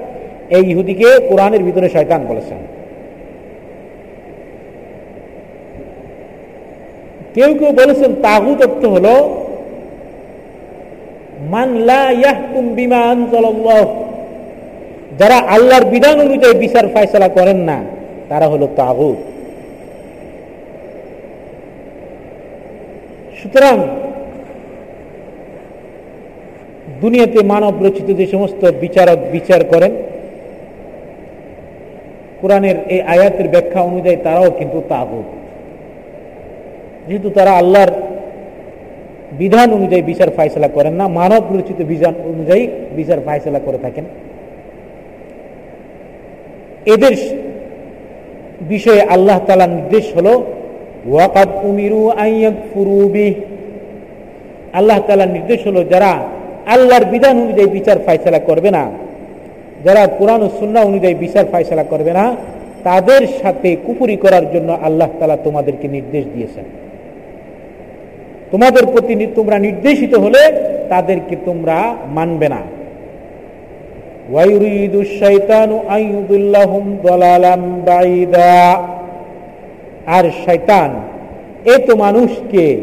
এই 0.55 0.63
ইহুদিকে 0.71 1.07
কোরআনের 1.29 1.63
ভিতরে 1.67 1.87
শয়তান 1.95 2.21
বলেছেন। 2.31 2.59
কেউ 7.35 7.49
কেউ 7.59 7.71
বলেছেন 7.81 8.11
তাগুত 8.25 8.59
অর্থ 8.67 8.83
হল 8.95 9.07
যারা 15.19 15.37
আল্লাহর 15.55 15.85
বিধান 15.93 16.15
অনুযায়ী 16.25 16.55
বিচার 16.63 16.85
ফায়সলা 16.93 17.29
করেন 17.37 17.59
না, 17.69 17.77
তারা 18.29 18.47
হলো 18.53 18.65
তাগুত। 18.79 19.19
সুতরাং 23.39 23.77
দুনিয়াতে 27.01 27.39
মানব 27.53 27.73
রচিত 27.85 28.07
যে 28.19 28.25
সমস্ত 28.33 28.61
বিচারক 28.83 29.19
বিচার 29.35 29.61
করেন, 29.71 29.91
কোরআনের 32.41 32.77
এই 32.93 33.01
আয়াতের 33.15 33.47
ব্যাখ্যা 33.53 33.81
অনুযায়ী 33.89 34.17
তারাও 34.25 34.49
কিন্তু 34.59 34.79
তাগুত। 34.91 35.27
যেহেতু 37.07 37.29
তারা 37.37 37.51
আল্লাহর 37.61 37.91
বিধান 39.41 39.67
অনুযায়ী 39.77 40.03
বিচার 40.11 40.29
ফাইসলা 40.37 40.69
করেন 40.77 40.93
না, 41.01 41.05
মানব 41.19 41.43
রচিত 41.57 41.79
বিধান 41.91 42.13
অনুযায়ী 42.31 42.63
বিচার 42.97 43.19
ফাইসলা 43.27 43.59
করে 43.67 43.79
থাকেন। 43.85 44.05
এদের 46.93 47.13
বিষয়ে 48.73 49.01
আল্লাহ 49.15 49.37
তালা 49.47 49.67
নির্দেশ 49.77 50.05
হল 50.17 50.27
ওয়াকাত 51.11 51.49
উমিরু 51.69 52.01
আইয়াক 52.25 52.57
ফুরুবি 52.69 53.29
আল্লাহ 54.79 54.97
তালার 55.07 55.31
নির্দেশ 55.37 55.59
হলো, 55.67 55.81
যারা 55.93 56.11
আল্লাহর 56.73 57.05
বিধান 57.05 57.35
অনুযায়ী 57.43 57.69
বিচার 57.69 57.97
ফাইসলা 58.05 58.39
করবে 58.39 58.71
না। 58.71 58.83
যারা 59.85 60.07
কোরআন 60.07 60.41
ও 60.43 60.49
সুন্না 60.59 60.81
অনুযায়ী 60.81 61.13
বিচার 61.13 61.45
ফাইসলা 61.51 61.83
করবে 61.83 62.13
না, 62.13 62.35
তাদের 62.83 63.27
সাথে 63.41 63.75
কুপুরি 63.85 64.15
করার 64.15 64.45
জন্য 64.53 64.69
আল্লাহ 64.87 65.09
তালা 65.19 65.37
তোমাদেরকে 65.43 65.87
নির্দেশ 65.87 66.23
দিয়েছেন। 66.33 66.63
তোমাদের 68.51 68.85
প্রতি 68.85 69.27
তোমরা 69.35 69.59
নির্দেশিত 69.59 70.13
হলে 70.15 70.41
তাদেরকে 70.89 71.35
তোমরা 71.45 71.95
মানবে 72.07 72.49
না। 72.49 72.61
আর 80.05 80.25
শৈতান 80.45 80.91
এ 81.65 81.75
তো 81.87 81.95
মানুষকে 81.95 82.77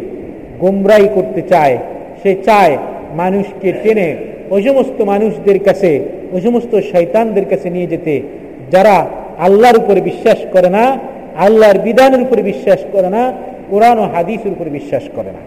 গোমরাই 0.59 1.09
করতে 1.15 1.43
চায়, 1.43 1.79
সে 2.23 2.35
চায় 2.45 2.77
মানুষকে 3.17 3.73
টেনে 3.73 4.17
ওই 4.51 4.63
সমস্ত 4.63 5.03
মানুষদের 5.03 5.59
কাছে, 5.65 6.01
ওই 6.33 6.41
সমস্ত 6.41 6.75
শৈতানদের 6.75 7.47
কাছে 7.49 7.71
নিয়ে 7.71 7.87
যেতে, 7.87 8.23
যারা 8.71 9.07
আল্লাহর 9.39 9.77
উপরে 9.77 10.01
বিশ্বাস 10.01 10.39
করে 10.53 10.71
না, 10.71 10.99
আল্লাহর 11.37 11.79
বিধানের 11.79 12.23
উপরে 12.23 12.43
বিশ্বাস 12.43 12.81
করে 12.93 13.09
না, 13.09 13.33
কোরআন 13.71 13.99
ও 13.99 14.03
হাদিসের 14.03 14.53
উপরে 14.53 14.71
বিশ্বাস 14.71 15.03
করে 15.17 15.31
না। 15.33 15.43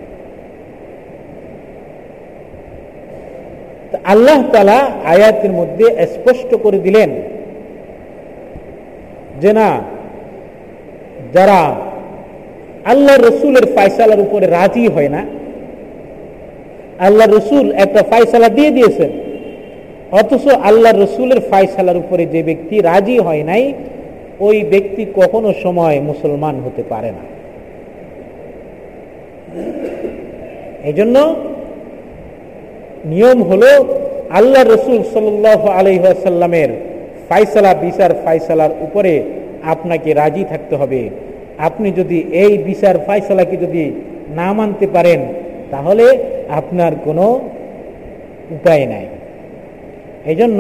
আল্লাহ 4.04 4.44
তালা 4.52 4.80
আয়াতের 5.06 5.52
মধ্যে 5.52 6.06
স্পষ্ট 6.14 6.56
করে 6.56 6.80
দিলেন 6.80 7.10
যে 9.42 9.54
না, 9.54 9.82
যারা 11.34 11.76
আল্লাহ 12.86 13.18
রসুলের 13.18 13.66
ফায়সালার 13.76 14.20
উপরে 14.20 14.46
রাজি 14.48 14.88
হয় 14.88 15.10
না 15.10 15.26
আল্লাহ 17.00 17.28
রসুল 17.28 17.72
একটা 17.72 18.04
ফায়সালা 18.04 18.50
দিয়ে 18.50 18.72
দিয়েছেন। 18.72 19.12
অথচ 20.12 20.46
আল্লাহ 20.70 20.92
রসুলের 20.92 21.40
ফায়সালার 21.50 21.98
উপরে 21.98 22.26
যে 22.26 22.44
ব্যক্তি 22.44 22.82
রাজি 22.82 23.18
হয় 23.20 23.44
নাই, 23.44 23.74
ওই 24.40 24.64
ব্যক্তি 24.64 25.06
কখনো 25.16 25.54
সময় 25.64 26.00
মুসলমান 26.00 26.56
হতে 26.66 26.84
পারে 26.92 27.12
না। 27.12 27.24
এই 30.84 30.94
জন্য 30.94 31.36
নিয়ম 33.06 33.44
হলো 33.44 33.70
আল্লাহ 34.30 34.64
রসুল 34.64 35.04
সাল 35.14 35.46
আলহাসাল্লামের 35.80 36.70
ফাইসালা, 37.30 37.74
বিচার 37.74 38.12
ফাইসালার 38.26 38.72
উপরে 38.82 39.24
আপনাকে 39.64 40.14
রাজি 40.14 40.44
থাকতে 40.44 40.76
হবে। 40.76 41.10
আপনি 41.58 41.92
যদি 41.92 42.26
এই 42.32 42.58
বিচার 42.58 42.96
ফাইসালাকে 43.08 43.58
যদি 43.58 43.94
না 44.36 44.54
মানতে 44.54 44.88
পারেন, 44.88 45.22
তাহলে 45.72 46.06
আপনার 46.50 46.92
কোনো 47.06 47.26
উপায় 48.52 48.86
নাই। 48.86 49.06
এই 50.26 50.36
জন্য 50.36 50.60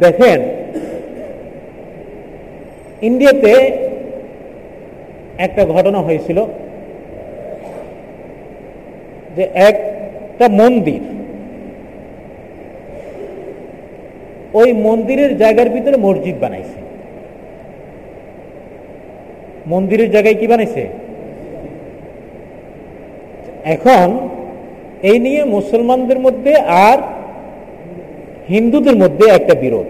দেখেন, 0.00 0.40
ইন্ডিয়াতে 3.02 3.52
একটা 5.38 5.62
ঘটনা 5.64 5.98
হয়েছিল 5.98 6.38
যে 9.36 9.44
একটা 9.68 10.46
মন্দির, 10.60 11.02
ওই 14.54 14.72
মন্দিরের 14.72 15.38
জায়গার 15.38 15.68
ভিতরে 15.68 15.96
মসজিদ 15.96 16.36
বানাইছে। 16.40 16.78
মন্দিরের 19.66 20.10
জায়গায় 20.10 20.34
কি 20.34 20.46
বানাইছে? 20.46 20.88
এখন 23.64 24.08
এই 25.04 25.18
নিয়ে 25.18 25.44
মুসলমানদের 25.44 26.18
মধ্যে 26.18 26.56
আর 26.56 26.98
হিন্দুদের 28.48 28.96
মধ্যে 28.96 29.24
একটা 29.30 29.54
বিরোধ। 29.54 29.86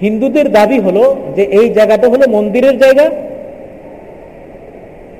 হিন্দুদের 0.00 0.52
দাবি 0.52 0.78
হলো 0.78 1.16
যে 1.36 1.42
এই 1.42 1.68
জায়গাটা 1.68 2.08
হলো 2.08 2.24
মন্দিরের 2.28 2.78
জায়গা। 2.78 3.10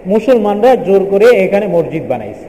মুসলমানরা 0.07 0.77
জোর 0.77 1.07
করে 1.11 1.27
এখানে 1.27 1.67
মসজিদ 1.67 2.03
বানাইছে। 2.09 2.49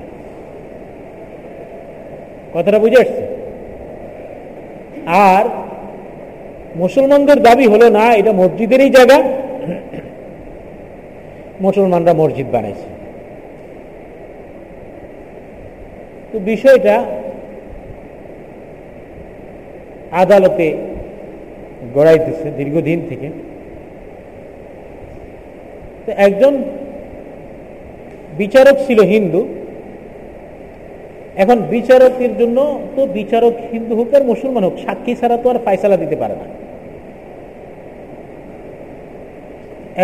কথাটা 2.53 2.79
বুঝে 2.79 3.01
আসছে? 3.01 3.23
আর 5.05 5.45
মুসলমানদের 6.75 7.39
দাবি 7.43 7.67
হলো, 7.67 7.89
না, 7.89 8.05
এটা 8.13 8.31
মসজিদেরই 8.31 8.89
জায়গা। 8.89 9.17
মুসলমানরা 11.61 12.13
মসজিদ 12.13 12.47
বানাইছে। 12.51 12.96
তো 16.31 16.37
বিষয়টা 16.39 16.95
আদালতে 20.11 20.67
গড়াইতেছে 21.95 22.47
দীর্ঘদিন 22.57 22.99
থেকে। 23.09 23.27
তো 26.05 26.11
একজন 26.17 26.53
বিচারক 28.37 28.75
ছিল 28.87 28.99
হিন্দু। 29.13 29.41
এখন 31.43 31.57
বিচারকের 31.73 32.37
জন্য 32.37 32.79
তো 32.95 33.01
বিচারক 33.07 33.53
হিন্দু 33.73 33.95
হোক 33.95 34.13
আর 34.13 34.23
মুসলমান 34.23 34.63
হোক, 34.63 34.75
সাক্ষী 34.85 35.13
ছাড়া 35.15 35.37
তো 35.37 35.49
আর 35.49 35.59
ফায়সালা 35.65 35.97
দিতে 35.97 36.15
পারে 36.15 36.35
না। 36.35 36.47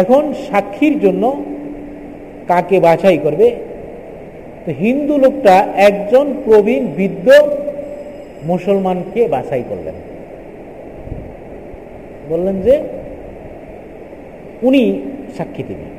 এখন 0.01 0.23
সাক্ষীর 0.49 0.99
জন্য 0.99 1.43
কাকে 2.47 2.79
বাছাই 2.79 3.17
করবে? 3.17 3.47
তো 4.65 4.71
হিন্দু 4.71 5.17
লোকটা 5.17 5.55
একজন 5.75 6.33
প্রবীণ, 6.45 6.85
বৃদ্ধ 6.85 7.27
মুসলমানকে 8.43 9.27
বাছাই 9.27 9.63
করলেন। 9.69 9.93
বললেন 12.29 12.61
যে, 12.61 12.81
উনি 14.61 15.01
সাক্ষী 15.37 15.63
দিবেন 15.67 15.91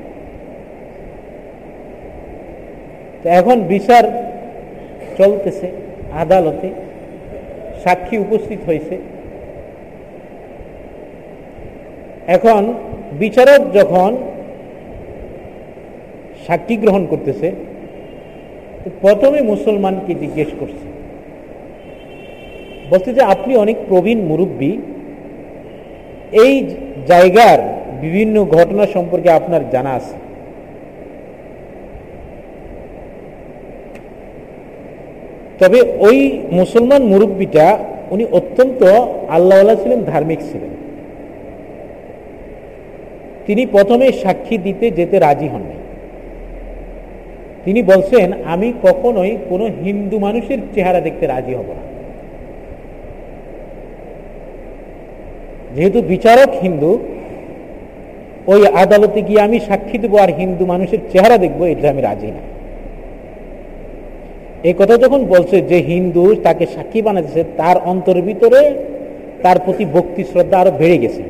এখন 3.25 3.61
বিচার 3.63 4.05
চলতেছে, 5.19 5.71
আদালতে 6.13 6.69
সাক্ষী 7.85 8.17
উপস্থিত 8.19 8.59
হয়েছে। 8.67 8.99
এখন 12.27 12.75
বিচারক 13.13 13.61
যখন 13.73 14.17
সাক্ষী 16.47 16.77
গ্রহণ 16.77 17.07
করতেছে 17.07 17.53
প্রথমে 19.01 19.41
মুসলমানকে 19.41 20.15
জিজ্ঞেস 20.15 20.49
করছে। 20.61 20.95
বলতে 22.91 23.15
যে, 23.15 23.21
আপনি 23.21 23.57
অনেক 23.57 23.77
প্রবীণ 23.89 24.21
মুরব্বী। 24.21 24.73
এই 26.33 26.67
জায়গার 27.07 27.59
বিভিন্ন 28.01 28.45
ঘটনা 28.45 28.87
সম্পর্কে 28.87 29.31
আপনার 29.31 29.71
জানা 29.71 29.91
আছে। 29.91 30.17
তবে 35.59 35.81
ওই 35.81 36.41
মুসলমান 36.53 37.03
মুরব্বীটা, 37.03 37.79
উনি 38.11 38.25
অত্যন্ত 38.33 38.83
আল্লাহ 39.29 39.83
ছিলেন, 39.83 40.03
ধার্মিক 40.03 40.39
ছিলেন। 40.39 40.71
তিনি 43.47 43.67
প্রথমে 43.67 44.13
সাক্ষী 44.13 44.59
দিতে 44.59 44.91
যেতে 44.91 45.19
রাজি 45.19 45.49
হননি। 45.49 45.84
তিনি 47.65 47.81
বলছেন, 47.83 48.27
আমি 48.55 48.69
কখনোই 48.87 49.33
কোনো 49.51 49.65
হিন্দু 49.85 50.17
মানুষের 50.27 50.59
চেহারা 50.75 51.01
দেখতে 51.07 51.25
রাজি 51.27 51.53
হব 51.59 51.69
না। 51.79 51.85
যেহেতু 55.75 55.99
বিচারক 56.13 56.51
হিন্দু, 56.65 56.91
ওই 58.53 58.61
আদালতে 58.83 59.21
গিয়ে 59.29 59.41
আমি 59.47 59.59
সাক্ষী 59.69 59.97
দেবো 60.03 60.17
আর 60.25 60.31
হিন্দু 60.41 60.65
মানুষের 60.73 61.01
চেহারা 61.13 61.37
দেখব 61.45 61.61
এটা 61.73 61.87
আমি 61.95 62.03
রাজি 62.09 62.31
না। 62.37 62.43
এই 64.69 64.75
কথা 64.81 64.95
যখন 65.05 65.21
বলছে 65.35 65.57
যে 65.71 65.79
হিন্দু 65.93 66.25
তাকে 66.47 66.65
সাক্ষী 66.75 67.01
বানাতেছে, 67.07 67.43
তার 67.61 67.77
অন্তর 67.91 68.17
ভিতরে 68.29 68.61
তার 69.45 69.59
প্রতি 69.65 69.85
ভক্তি, 69.95 70.23
শ্রদ্ধা 70.31 70.57
আরও 70.61 70.73
বেড়ে 70.81 70.99
গেছে। 70.99 71.23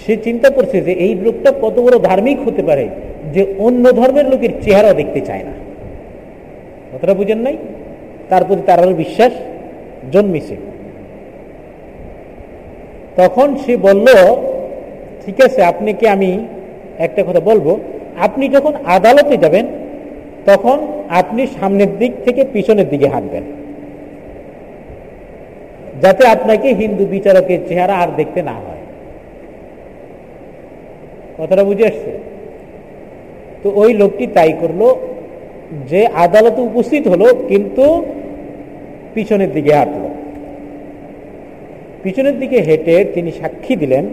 সে 0.00 0.14
চিন্তা 0.26 0.48
করছে 0.56 0.76
যে 0.86 0.92
এই 1.04 1.12
লোকটা 1.24 1.50
কত 1.62 1.76
বড় 1.84 1.96
ধার্মিক 2.08 2.38
হতে 2.46 2.62
পারে। 2.68 2.86
যে 3.32 3.54
অন্য 3.58 3.92
ধর্মের 3.92 4.28
লোকের 4.28 4.48
চেহারা 4.62 4.92
দেখতে 4.92 5.20
চায় 5.20 5.44
না। 5.44 5.52
কথাটা 6.92 7.14
বুঝেন 7.14 7.38
নাই? 7.38 7.56
তার 8.28 8.44
প্রতি 8.44 8.62
তার 8.66 8.80
আরও 8.80 8.94
বিশ্বাস 8.94 9.32
জন্মিছে। 10.12 10.56
তখন 13.16 13.56
সে 13.56 13.76
বলল, 13.76 14.06
ঠিক 15.26 15.44
আছে, 15.44 15.62
আপনাকে 15.64 16.08
আমি 16.08 16.46
একটা 16.98 17.22
কথা 17.22 17.40
বলব। 17.40 17.80
আপনি 18.18 18.48
যখন 18.48 18.72
আদালতে 18.86 19.36
যাবেন, 19.36 19.66
তখন 20.46 20.78
আপনি 21.08 21.46
সামনের 21.46 21.98
দিক 21.98 22.12
থেকে 22.24 22.44
পিছনের 22.52 22.88
দিকে 22.88 23.08
হাঁটবেন। 23.08 23.42
যাতে 26.02 26.26
আপনাকে 26.26 26.68
হিন্দু 26.68 27.06
বিচারকের 27.06 27.58
চেহারা 27.68 27.94
আর 27.94 28.08
দেখতে 28.16 28.42
না 28.42 28.52
হয়। 28.52 28.82
কথাটা 31.38 31.64
বুঝে 31.64 31.86
আসছে? 31.86 32.37
তো 33.62 33.72
ওই 33.74 33.94
লোকটি 33.94 34.26
তাই 34.26 34.52
করল 34.60 34.94
যে 35.90 36.06
আদালতে 36.06 36.60
উপস্থিত 36.60 37.08
হলো, 37.08 37.26
কিন্তু 37.48 38.04
পিছনের 39.14 39.52
দিকে 39.52 39.72
হাঁটল। 39.74 40.04
পিছনের 42.02 42.38
দিকে 42.38 42.58
হেঁটে 42.60 43.04
তিনি 43.14 43.30
সাক্ষী 43.30 43.76
দিলেন 43.76 44.04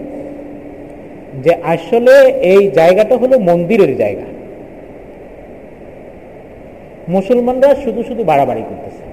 যে 1.43 1.51
আসলে 1.63 2.15
এই 2.53 2.67
জায়গাটা 2.67 3.17
হলো 3.17 3.39
মন্দিরের 3.39 3.97
জায়গা। 3.97 4.27
মুসলমানরা 7.09 7.75
শুধু 7.75 8.03
শুধু 8.03 8.23
বাড়াবাড়ি 8.23 8.63
করতেছে। 8.69 9.03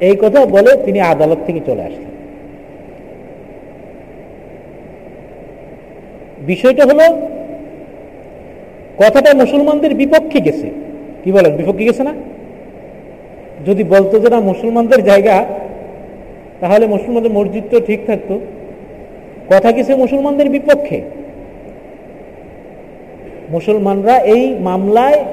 এই 0.00 0.16
কথা 0.20 0.46
বলে 0.46 0.76
তিনি 0.84 1.00
আদালত 1.00 1.38
থেকে 1.46 1.60
চলে 1.66 1.82
আসলেন। 1.82 2.12
বিষয়টা 6.46 6.84
হলো, 6.84 7.06
কথাটা 8.98 9.34
মুসলমানদের 9.34 9.94
বিপক্ষে 9.94 10.40
গেছে। 10.40 10.68
কি 11.24 11.32
বলেন, 11.32 11.56
বিপক্ষে 11.56 11.84
গেছে 11.84 12.02
না? 12.02 12.14
যদি 13.66 13.84
বলতো 13.84 14.18
যে 14.18 14.28
না, 14.30 14.40
মুসলমানদের 14.40 15.04
জায়গা, 15.04 15.44
তাহলে 16.60 16.86
মুসলমানদের 16.86 17.32
মসজিদ 17.32 17.64
তো 17.70 17.80
ঠিক 17.80 18.00
থাকতো। 18.06 18.40
কথা 19.50 19.72
গেছে 19.72 19.94
মুসলমানদের 19.94 20.48
বিপক্ষে। 20.50 21.00
মুসলমানরা 23.50 24.14
এই 24.18 24.44
মামলায় 24.60 25.24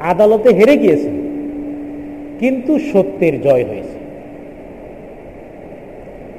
আদালতে 0.00 0.48
হেরে 0.48 0.76
গিয়েছে, 0.76 1.10
কিন্তু 2.40 2.78
সত্যের 2.92 3.40
জয় 3.40 3.64
হয়েছে। 3.64 3.98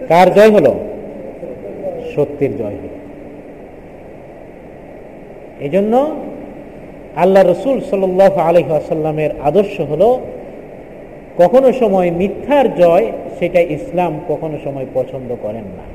কার 0.07 0.33
জয় 0.33 0.51
হলো? 0.51 0.73
সত্যের 2.15 2.57
জয় 2.57 2.77
হলো। 2.81 3.00
এই 5.61 5.69
জন্য 5.69 6.15
আল্লাহ 7.15 7.43
রসুল 7.43 7.79
সাল 7.89 8.03
আলহাসাল্লামের 8.49 9.31
আদর্শ 9.43 9.81
হলো, 9.81 10.19
কখনো 11.37 11.73
সময় 11.73 12.11
মিথ্যার 12.11 12.75
জয় 12.75 13.05
সেটা 13.39 13.59
ইসলাম 13.59 14.19
কখনো 14.27 14.57
সময় 14.63 14.85
পছন্দ 14.93 15.35
করেন 15.41 15.63
না। 15.77 15.85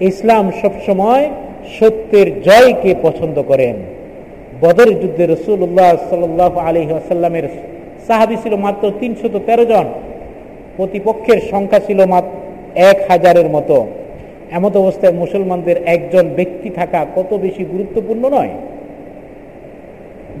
ইসলাম 0.00 0.50
সবসময় 0.62 1.30
সত্যের 1.78 2.42
জয়কে 2.42 2.94
পছন্দ 3.02 3.42
করেন। 3.42 3.76
বদর 4.60 4.88
যুদ্ধে 5.02 5.26
রসুল্লাহ 5.26 5.96
সাল 6.10 6.22
আলহি 6.68 6.92
আসাল্লামের 6.92 7.48
সাহাবি 8.06 8.36
ছিল 8.42 8.54
মাত্র 8.56 8.92
তিনশত 9.00 9.34
জন। 9.68 9.86
প্রতিপক্ষের 10.76 11.40
সংখ্যা 11.50 11.78
ছিল 11.78 12.06
মাত্র 12.06 12.32
এক 12.74 12.98
হাজারের 13.08 13.46
মতো। 13.46 13.86
এমত 14.50 14.76
অবস্থায় 14.76 15.12
মুসলমানদের 15.12 15.76
একজন 15.86 16.28
ব্যক্তি 16.28 16.70
থাকা 16.70 17.06
কত 17.16 17.34
বেশি 17.34 17.64
গুরুত্বপূর্ণ 17.64 18.28
নয়? 18.28 18.50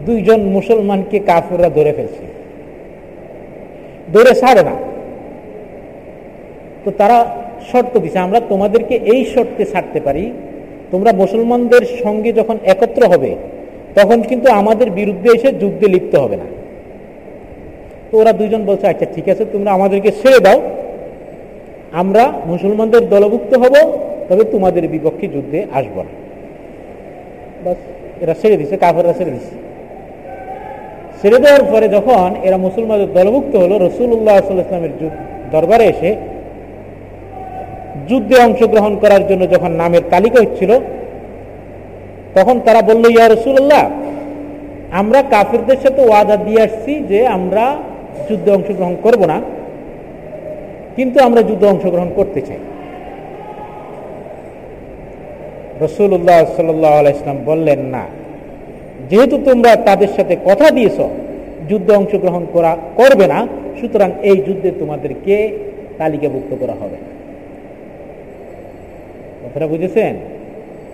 দুইজন 0.06 0.40
মুসলমানকে 0.40 1.18
কাফেররা 1.18 1.68
ধরে 1.68 1.92
ফেলছে। 1.92 2.24
ধরে 4.12 4.34
ছাড়ে 4.34 4.62
না। 4.62 4.72
তো 6.84 6.90
তারা 6.90 7.26
শর্ত 7.72 7.98
দিছে, 7.98 8.18
আমরা 8.18 8.40
তোমাদেরকে 8.48 8.94
এই 8.94 9.24
শর্তে 9.24 9.64
ছাড়তে 9.64 10.00
পারি। 10.00 10.32
তোমরা 10.90 11.12
মুসলমানদের 11.12 11.80
সঙ্গে 12.02 12.32
যখন 12.32 12.58
একত্র 12.64 13.06
হবে, 13.06 13.36
তখন 13.94 14.22
কিন্তু 14.22 14.50
আমাদের 14.50 14.90
বিরুদ্ধে 14.90 15.28
এসে 15.34 15.52
যুদ্ধে 15.52 15.88
লিপ্ত 15.88 16.16
হবে 16.16 16.36
না। 16.36 16.44
তো 18.10 18.18
ওরা 18.18 18.32
দুইজন 18.32 18.64
বলছে 18.64 18.86
আচ্ছা 18.86 19.06
ঠিক 19.14 19.28
আছে, 19.28 19.44
তোমরা 19.44 19.70
আমাদেরকে 19.72 20.10
ছেড়ে 20.10 20.40
দাও 20.40 20.60
আমরা 22.02 22.24
মুসলমানদের 22.52 23.02
দলভুক্ত 23.12 23.52
হব, 23.62 23.74
তবে 24.28 24.44
তোমাদের 24.54 24.84
বিপক্ষে 24.94 25.26
যুদ্ধে 25.34 25.58
আসব 25.78 25.96
না। 26.06 26.12
বাস, 27.64 27.78
এরা 28.22 28.34
ছেড়ে 28.40 28.56
দিছে, 28.60 28.74
কাফেররা 28.82 29.14
ছেড়ে 29.18 29.32
দিচ্ছে 29.36 29.56
ছেড়ে 31.20 31.38
দেওয়ার 31.44 31.64
পরে 31.72 31.86
যখন 31.96 32.28
এরা 32.46 32.58
মুসলমানদের 32.66 33.10
দলভুক্ত 33.18 33.52
হলো 33.62 33.74
রসুল্লাহ 33.86 34.34
ইসলামের 34.38 34.94
দরবারে 35.54 35.84
এসে 35.92 36.10
যুদ্ধে 38.08 38.36
অংশগ্রহণ 38.46 38.92
করার 39.02 39.22
জন্য 39.30 39.42
যখন 39.54 39.70
নামের 39.82 40.04
তালিকা 40.12 40.38
হচ্ছিল, 40.44 40.70
তখন 42.36 42.56
তারা 42.66 42.80
বলল, 42.88 43.04
ইয়া 43.16 43.26
রসুল্লাহ 43.26 43.82
আমরা 45.00 45.20
কাফিরদের 45.32 45.78
সাথে 45.84 46.00
ওয়াদা 46.06 46.36
দিয়ে 46.46 46.60
আসছি 46.66 46.92
যে 47.10 47.20
আমরা 47.36 47.64
যুদ্ধে 48.28 48.50
অংশগ্রহণ 48.56 48.96
করব 49.04 49.20
না। 49.32 49.38
কিন্তু 50.96 51.20
আমরা 51.20 51.42
যুদ্ধে 51.42 51.66
অংশগ্রহণ 51.66 52.10
করতে 52.16 52.40
চাই। 52.40 52.58
রসুল্লাহ 55.80 56.40
সাল্লাহ 56.56 57.10
ইসলাম 57.10 57.38
বললেন, 57.44 57.80
না। 57.80 58.04
যেহেতু 59.10 59.38
তোমরা 59.44 59.76
তাদের 59.76 60.08
সাথে 60.16 60.36
কথা 60.44 60.70
দিয়েছ, 60.70 60.98
যুদ্ধে 61.68 61.92
অংশগ্রহণ 61.96 62.46
করা, 62.52 62.76
করবে 62.96 63.26
না, 63.26 63.46
সুতরাং 63.80 64.10
এই 64.22 64.36
যুদ্ধে 64.46 64.70
তোমাদেরকে 64.70 65.58
তালিকাভুক্ত 65.98 66.56
করা 66.60 66.72
হবে। 66.72 66.98
কথাটা 69.42 69.66
বুঝেছেন? 69.66 70.16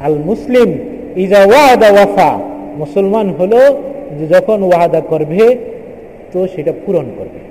আল 0.00 0.16
মুসলিম 0.16 0.78
ইজা 1.16 1.38
ওয়াদা 1.38 1.88
ওয়াফা, 1.90 2.30
মুসলমান 2.76 3.30
হলো 3.30 3.82
যখন 4.30 4.62
ওয়াদা 4.62 5.00
করবে, 5.00 5.56
তো 6.32 6.46
সেটা 6.56 6.72
পূরণ 6.86 7.06
করবে। 7.18 7.41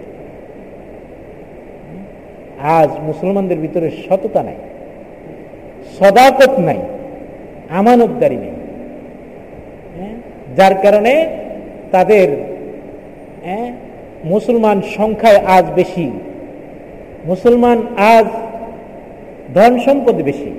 আজ 2.77 2.89
মুসলমানদের 3.01 3.59
ভিতরে 3.59 3.87
সততা 4.03 4.41
নাই 4.43 4.57
সদাকত 5.97 6.53
নাই 6.59 6.79
আমানতদারি 7.71 8.37
নেই 8.37 8.55
হ্যাঁ? 9.95 10.15
যার 10.57 10.73
কারণে 10.75 11.13
তাদের 11.91 12.27
হ্যাঁ, 13.43 13.69
মুসলমান 14.25 14.77
সংখ্যায় 14.97 15.39
আজ 15.47 15.65
বেশি 15.75 16.07
মুসলমান 17.25 17.77
আজ 18.13 18.27
ধন 19.53 19.73
সম্পদ 19.79 20.15
বেশি 20.21 20.51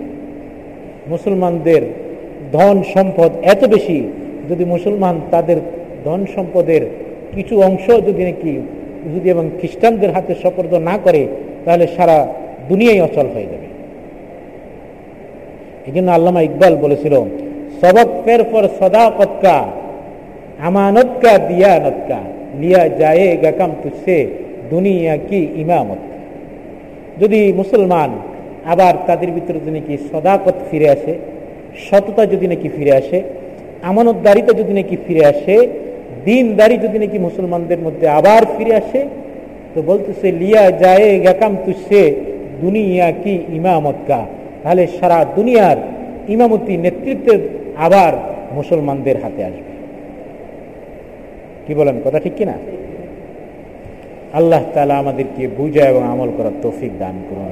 মুসলমানদের 1.08 1.82
ধন 2.52 2.76
সম্পদ 2.94 3.30
এত 3.44 3.62
বেশি 3.64 3.98
যদি 4.48 4.64
মুসলমান 4.64 5.14
তাদের 5.30 5.58
ধন 6.04 6.20
সম্পদের 6.26 6.82
কিছু 7.34 7.54
অংশ 7.62 7.86
যদি 8.06 8.22
নাকি 8.24 8.52
যদি 9.06 9.26
এবং 9.30 9.44
খ্রিস্টানদের 9.58 10.10
হাতে 10.10 10.32
সপর্দ 10.34 10.72
না 10.80 10.94
করে 10.98 11.22
তাহলে 11.64 11.84
সারা 11.96 12.18
দুনিয়াই 12.70 13.00
অচল 13.06 13.26
হয়ে 13.34 13.48
যাবে। 13.52 13.68
এই 15.88 15.92
জন্য 15.96 16.08
আল্লামা 16.16 16.40
ইকবাল 16.48 16.74
বলেছিল 16.84 17.14
সবক 17.80 18.08
ফের 18.24 18.42
পর 18.52 18.64
সদাকতকা, 18.78 19.58
আমানতকা, 20.68 21.32
দিয়ানতকা, 21.48 22.20
লিয়া 22.60 22.82
যায় 23.00 23.26
গাকাম 23.42 23.70
তুসে 23.82 24.18
দুনিয়া 24.72 25.14
কি 25.28 25.40
ইমামত। 25.62 26.02
যদি 27.20 27.40
মুসলমান 27.60 28.10
আবার 28.72 28.94
তাদের 29.06 29.30
ভিতরে 29.36 29.58
যদি 29.62 29.72
নাকি 29.78 29.94
সদাকত 30.10 30.56
ফিরে 30.68 30.88
আসে, 30.96 31.14
সততা 31.86 32.22
যদি 32.32 32.46
নাকি 32.52 32.68
ফিরে 32.76 32.92
আসে, 33.00 33.18
আমানতদারিতা 33.90 34.52
যদি 34.60 34.72
নাকি 34.78 34.96
ফিরে 35.04 35.22
আসে, 35.32 35.56
দিনদারি 36.26 36.76
যদি 36.84 36.98
নাকি 37.02 37.18
মুসলমানদের 37.26 37.80
মধ্যে 37.86 38.06
আবার 38.18 38.42
ফিরে 38.54 38.72
আসে 38.82 39.00
তো 39.74 39.82
বলতেছে, 39.82 40.26
লিয়া 40.32 40.64
যায় 40.82 41.08
গাকাম 41.24 41.52
তুসে 41.64 42.02
দুনিয়া 42.60 43.08
কি 43.22 43.34
ইমামত 43.58 43.98
কা 44.08 44.20
তাহলে 44.62 44.86
সারা 44.86 45.18
দুনিয়ার 45.36 45.78
ইমামতি 46.34 46.74
নেতৃত্বে 46.76 47.34
আবার 47.76 48.12
মুসলমানদের 48.58 49.16
হাতে 49.22 49.44
আসবে। 49.44 49.72
কি 51.66 51.72
বলেন, 51.74 51.96
কথা 52.04 52.18
ঠিক 52.18 52.34
কিনা? 52.38 52.56
আল্লাহ 54.38 54.62
তালা 54.74 54.94
আমাদেরকে 54.98 55.42
বুঝা 55.58 55.84
এবং 55.92 56.02
আমল 56.12 56.30
করার 56.36 56.56
তৌফিক 56.62 56.92
দান 56.98 57.16
করুন। 57.28 57.50